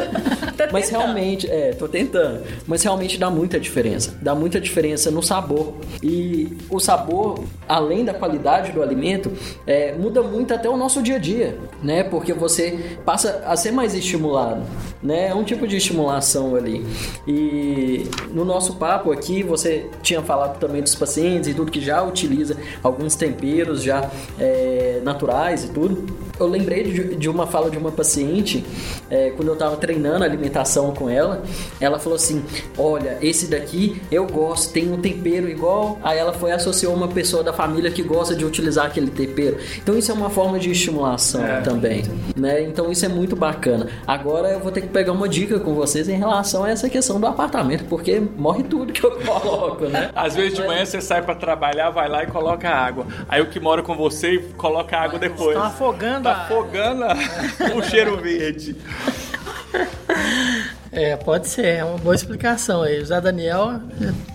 [0.72, 4.18] mas realmente, é, tô tentando, mas realmente dá muita diferença.
[4.22, 5.76] Dá muita diferença no sabor.
[6.02, 9.32] E o sabor, além da qualidade do alimento,
[9.68, 12.04] é, muda muito até o nosso dia a dia, né?
[12.04, 14.64] Porque você passa a ser mais estimulado,
[15.02, 15.28] né?
[15.28, 16.86] É um tipo de de estimulação ali.
[17.28, 22.02] E no nosso papo aqui, você tinha falado também dos pacientes e tudo que já
[22.04, 24.10] utiliza alguns temperos já
[24.40, 26.06] é, naturais e tudo.
[26.44, 28.64] Eu lembrei de, de uma fala de uma paciente,
[29.10, 31.44] é, quando eu tava treinando alimentação com ela,
[31.80, 32.44] ela falou assim:
[32.78, 36.00] Olha, esse daqui eu gosto, tem um tempero igual.
[36.04, 39.58] Aí ela foi associou uma pessoa da família que gosta de utilizar aquele tempero.
[39.78, 41.62] Então isso é uma forma de estimulação é.
[41.62, 42.04] também,
[42.36, 42.62] né?
[42.62, 43.88] Então isso é muito bacana.
[44.06, 47.20] Agora eu vou ter que pegar uma dica com vocês em relação a essa questão
[47.20, 50.10] do apartamento, porque morre tudo que eu coloco, né?
[50.16, 53.06] Às vezes de manhã você sai para trabalhar, vai lá e coloca água.
[53.28, 55.58] Aí o que mora com você coloca água depois.
[55.58, 56.24] Tá afogando.
[56.24, 57.06] Tá afogando
[57.76, 58.76] o cheiro verde.
[60.96, 63.02] É, pode ser, é uma boa explicação aí.
[63.02, 63.82] O Zé Daniel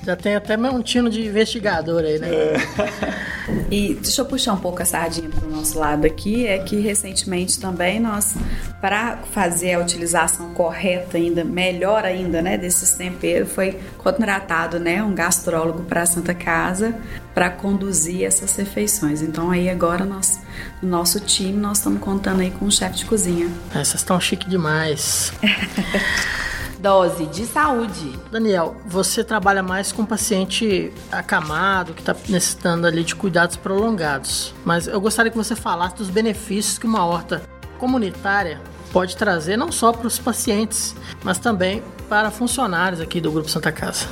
[0.05, 2.29] já tem até um tino de investigador aí, né?
[2.29, 3.39] É.
[3.71, 6.81] E deixa eu puxar um pouco a sardinha para o nosso lado aqui, é que
[6.81, 8.35] recentemente também nós,
[8.81, 15.15] para fazer a utilização correta ainda, melhor ainda, né, desses temperos, foi contratado, né, um
[15.15, 16.95] gastrólogo para a Santa Casa
[17.35, 19.23] para conduzir essas refeições.
[19.23, 20.41] Então aí agora nós,
[20.83, 23.49] no nosso time, nós estamos contando aí com um chefe de cozinha.
[23.75, 25.33] Essas estão chique demais.
[26.79, 28.19] Dose de saúde.
[28.31, 34.55] Daniel, você trabalha mais com paciente acamado, que está necessitando ali de cuidados prolongados.
[34.65, 37.43] Mas eu gostaria que você falasse dos benefícios que uma horta
[37.79, 38.61] comunitária
[38.93, 43.71] pode trazer não só para os pacientes, mas também para funcionários aqui do Grupo Santa
[43.71, 44.07] Casa.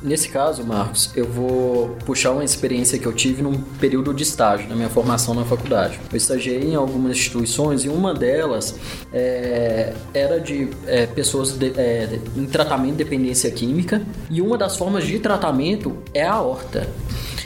[0.00, 4.68] Nesse caso, Marcos, eu vou puxar uma experiência que eu tive num período de estágio,
[4.68, 5.98] na minha formação na faculdade.
[6.10, 8.76] Eu estagiei em algumas instituições e uma delas
[9.12, 14.76] é, era de é, pessoas de, é, em tratamento de dependência química e uma das
[14.76, 16.88] formas de tratamento é a horta.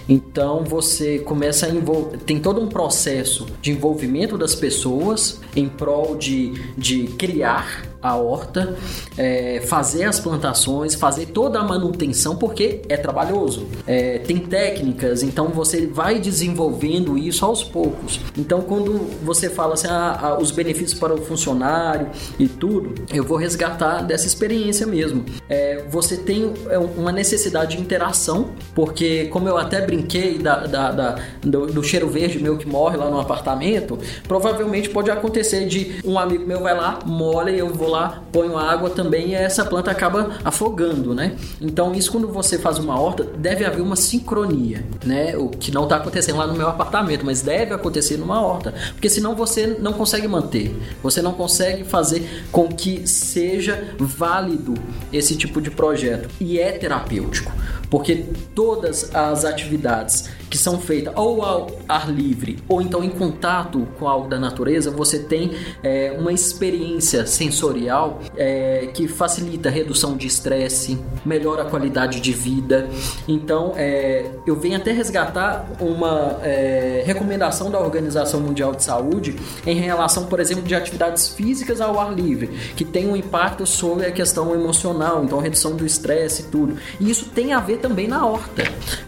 [0.06, 2.18] Então você começa a envolver.
[2.18, 8.76] Tem todo um processo de envolvimento das pessoas em prol de, de criar a horta,
[9.16, 13.66] é, fazer as plantações, fazer toda a manutenção, porque é trabalhoso.
[13.86, 18.20] É, tem técnicas, então você vai desenvolvendo isso aos poucos.
[18.36, 23.22] Então, quando você fala assim, ah, ah, os benefícios para o funcionário e tudo, eu
[23.22, 25.24] vou resgatar dessa experiência mesmo.
[25.48, 30.90] É, você tem é, uma necessidade de interação, porque, como eu até brinquei da, da,
[30.90, 36.00] da do, do cheiro verde meu que morre lá no apartamento, provavelmente pode acontecer de
[36.04, 39.64] um amigo meu vai lá, molha e eu vou lá, ponho água também e essa
[39.64, 41.36] planta acaba afogando, né?
[41.60, 45.36] Então isso quando você faz uma horta, deve haver uma sincronia, né?
[45.36, 49.08] O que não está acontecendo lá no meu apartamento, mas deve acontecer numa horta, porque
[49.08, 54.74] senão você não consegue manter, você não consegue fazer com que seja válido
[55.12, 57.52] esse tipo de projeto e é terapêutico,
[57.92, 58.24] porque
[58.54, 64.08] todas as atividades que são feitas ou ao ar livre ou então em contato com
[64.08, 70.26] algo da natureza, você tem é, uma experiência sensorial é, que facilita a redução de
[70.26, 72.88] estresse, melhora a qualidade de vida.
[73.28, 79.36] Então, é, eu venho até resgatar uma é, recomendação da Organização Mundial de Saúde
[79.66, 84.06] em relação, por exemplo, de atividades físicas ao ar livre, que tem um impacto sobre
[84.06, 86.76] a questão emocional, então redução do estresse e tudo.
[86.98, 88.62] E isso tem a ver também na horta,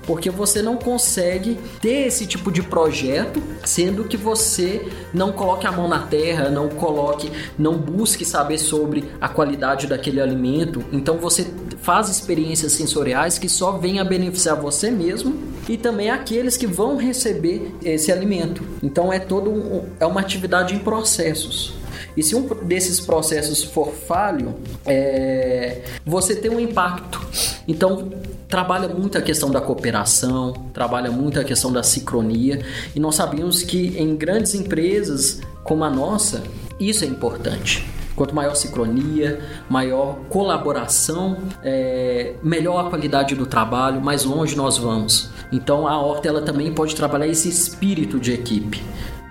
[0.07, 5.72] porque você não consegue ter esse tipo de projeto, sendo que você não coloque a
[5.72, 10.85] mão na terra, não coloque, não busque saber sobre a qualidade daquele alimento.
[10.93, 11.47] Então você
[11.81, 16.97] faz experiências sensoriais que só vêm a beneficiar você mesmo e também aqueles que vão
[16.97, 18.62] receber esse alimento.
[18.83, 21.75] Então é todo um, é uma atividade em processos.
[22.16, 24.55] E se um desses processos for falho,
[24.87, 27.20] é, você tem um impacto.
[27.66, 28.11] Então,
[28.55, 33.64] trabalha muito a questão da cooperação, trabalha muito a questão da sincronia, e nós sabemos
[33.64, 36.44] que em grandes empresas como a nossa,
[36.78, 37.84] isso é importante.
[38.14, 45.30] Quanto maior sincronia, maior colaboração, é, melhor a qualidade do trabalho, mais longe nós vamos.
[45.50, 48.80] Então a Horta ela também pode trabalhar esse espírito de equipe,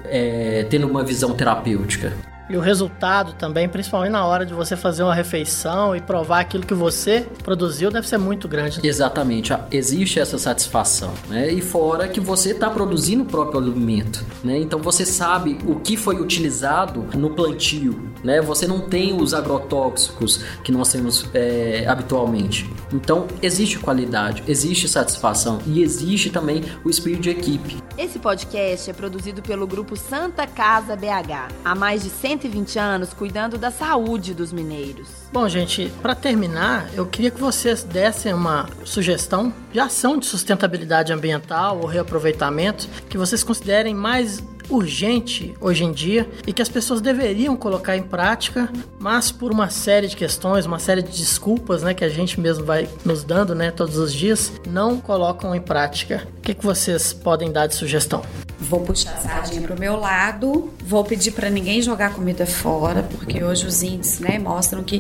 [0.04, 2.12] é, tendo uma visão terapêutica.
[2.50, 6.66] E o resultado também, principalmente na hora de você fazer uma refeição e provar aquilo
[6.66, 8.80] que você produziu, deve ser muito grande.
[8.84, 11.52] Exatamente, existe essa satisfação, né?
[11.52, 14.58] E fora que você está produzindo o próprio alimento, né?
[14.58, 18.42] Então você sabe o que foi utilizado no plantio, né?
[18.42, 22.70] Você não tem os agrotóxicos que nós temos é, habitualmente.
[22.92, 27.78] Então existe qualidade, existe satisfação e existe também o espírito de equipe.
[27.98, 31.54] Esse podcast é produzido pelo grupo Santa Casa BH.
[31.64, 35.08] Há mais de 100 120 anos cuidando da saúde dos mineiros.
[35.32, 41.14] Bom, gente, para terminar, eu queria que vocês dessem uma sugestão de ação de sustentabilidade
[41.14, 44.44] ambiental ou reaproveitamento que vocês considerem mais
[44.76, 49.70] urgente hoje em dia e que as pessoas deveriam colocar em prática, mas por uma
[49.70, 53.54] série de questões, uma série de desculpas, né, que a gente mesmo vai nos dando,
[53.54, 56.28] né, todos os dias, não colocam em prática.
[56.38, 58.24] O que, que vocês podem dar de sugestão?
[58.64, 63.44] vou puxar a sardinha pro meu lado, vou pedir para ninguém jogar comida fora, porque
[63.44, 65.00] hoje os índices, né, mostram que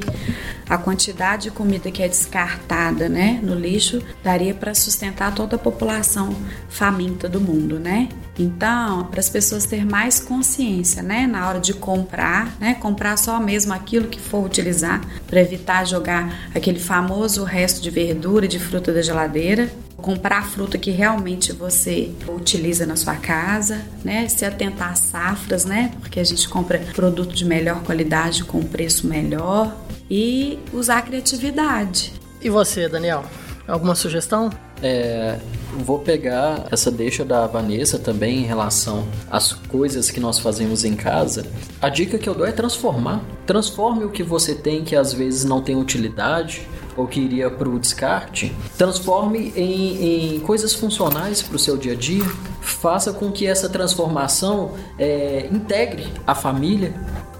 [0.69, 5.59] a quantidade de comida que é descartada, né, no lixo daria para sustentar toda a
[5.59, 6.35] população
[6.69, 8.09] faminta do mundo, né?
[8.37, 13.39] Então, para as pessoas terem mais consciência, né, na hora de comprar, né, comprar só
[13.39, 18.59] mesmo aquilo que for utilizar, para evitar jogar aquele famoso resto de verdura e de
[18.59, 24.43] fruta da geladeira, comprar a fruta que realmente você utiliza na sua casa, né, se
[24.43, 29.75] atentar às safras, né, porque a gente compra produto de melhor qualidade com preço melhor
[30.09, 32.13] e usar a criatividade.
[32.41, 33.23] E você, Daniel?
[33.67, 34.49] Alguma sugestão?
[34.83, 35.39] É,
[35.77, 40.93] vou pegar essa deixa da Vanessa também em relação às coisas que nós fazemos em
[40.93, 41.45] casa.
[41.81, 43.23] A dica que eu dou é transformar.
[43.45, 47.67] Transforme o que você tem que às vezes não tem utilidade ou que iria para
[47.67, 52.25] o descarte, transforme em, em coisas funcionais para o seu dia a dia.
[52.61, 56.93] Faça com que essa transformação é, integre a família,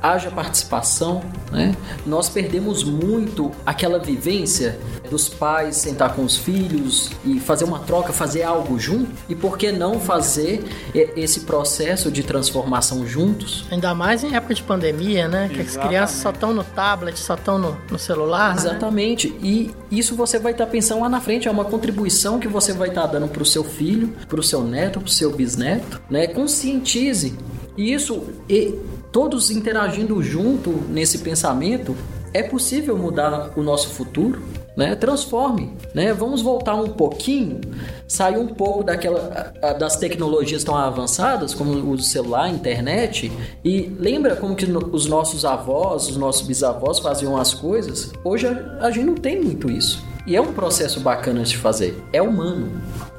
[0.03, 1.23] haja participação.
[1.49, 1.73] Né?
[2.05, 4.77] Nós perdemos muito aquela vivência
[5.09, 9.09] dos pais sentar com os filhos e fazer uma troca, fazer algo junto.
[9.29, 13.65] E por que não fazer esse processo de transformação juntos?
[13.71, 15.49] Ainda mais em época de pandemia, né?
[15.53, 18.55] Que as crianças só estão no tablet, só estão no, no, celular.
[18.55, 18.61] Né?
[18.61, 19.29] Exatamente.
[19.29, 19.39] Né?
[19.41, 22.73] E isso você vai estar tá pensando lá na frente, é uma contribuição que você
[22.73, 25.31] vai estar tá dando para o seu filho, para o seu neto, para o seu
[25.31, 26.01] bisneto.
[26.09, 26.27] Né?
[26.27, 27.37] Conscientize.
[27.77, 28.23] E isso.
[28.49, 28.79] E,
[29.11, 31.95] todos interagindo junto nesse pensamento,
[32.33, 34.41] é possível mudar o nosso futuro,
[34.75, 34.95] né?
[34.95, 36.13] Transforme, né?
[36.13, 37.61] Vamos voltar um pouquinho,
[38.07, 43.31] sair um pouco daquela das tecnologias tão avançadas como o celular, a internet
[43.63, 48.11] e lembra como que os nossos avós, os nossos bisavós faziam as coisas.
[48.23, 48.47] Hoje
[48.79, 50.03] a gente não tem muito isso.
[50.25, 52.01] E é um processo bacana de fazer.
[52.11, 52.71] É humano.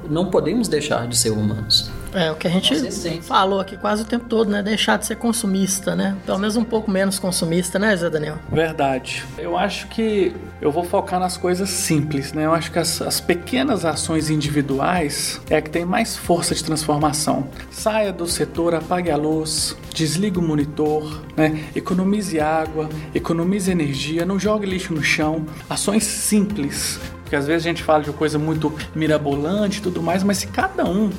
[0.09, 1.89] Não podemos deixar de ser humanos.
[2.15, 2.73] É, o que a gente
[3.21, 4.63] falou aqui quase o tempo todo, né?
[4.63, 6.15] Deixar de ser consumista, né?
[6.25, 8.37] Pelo menos um pouco menos consumista, né, Zé Daniel?
[8.49, 9.25] Verdade.
[9.37, 12.45] Eu acho que eu vou focar nas coisas simples, né?
[12.45, 16.63] Eu acho que as, as pequenas ações individuais é a que tem mais força de
[16.63, 17.49] transformação.
[17.69, 21.65] Saia do setor, apague a luz, desligue o monitor, né?
[21.75, 25.45] Economize água, economize energia, não jogue lixo no chão.
[25.69, 30.23] Ações simples porque às vezes a gente fala de coisa muito mirabolante e tudo mais,
[30.23, 31.09] mas se cada um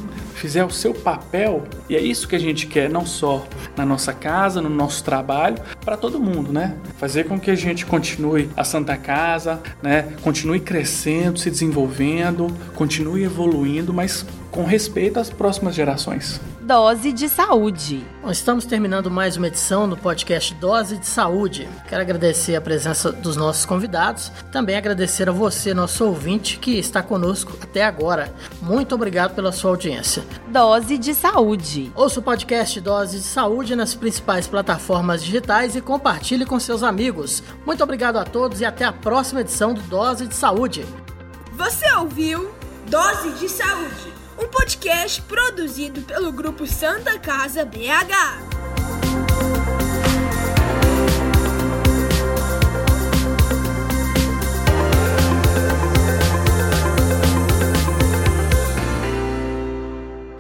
[0.47, 3.45] fizer o seu papel, e é isso que a gente quer, não só
[3.77, 6.77] na nossa casa, no nosso trabalho, para todo mundo, né?
[6.99, 10.15] Fazer com que a gente continue a Santa Casa, né?
[10.23, 16.41] Continue crescendo, se desenvolvendo, continue evoluindo, mas com respeito às próximas gerações.
[16.67, 18.05] Dose de Saúde.
[18.21, 21.69] Bom, estamos terminando mais uma edição do podcast Dose de Saúde.
[21.89, 27.05] Quero agradecer a presença dos nossos convidados, também agradecer a você, nosso ouvinte, que está
[27.05, 28.35] conosco até agora.
[28.61, 30.25] Muito obrigado pela sua audiência.
[30.49, 31.93] Dose de Saúde.
[31.95, 37.45] Ouça o podcast Dose de Saúde nas principais plataformas digitais e compartilhe com seus amigos.
[37.65, 40.85] Muito obrigado a todos e até a próxima edição do Dose de Saúde.
[41.53, 42.51] Você ouviu
[42.91, 48.57] Dose de Saúde um podcast produzido pelo grupo Santa Casa BH.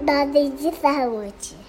[0.04, 1.65] Dose de saúde.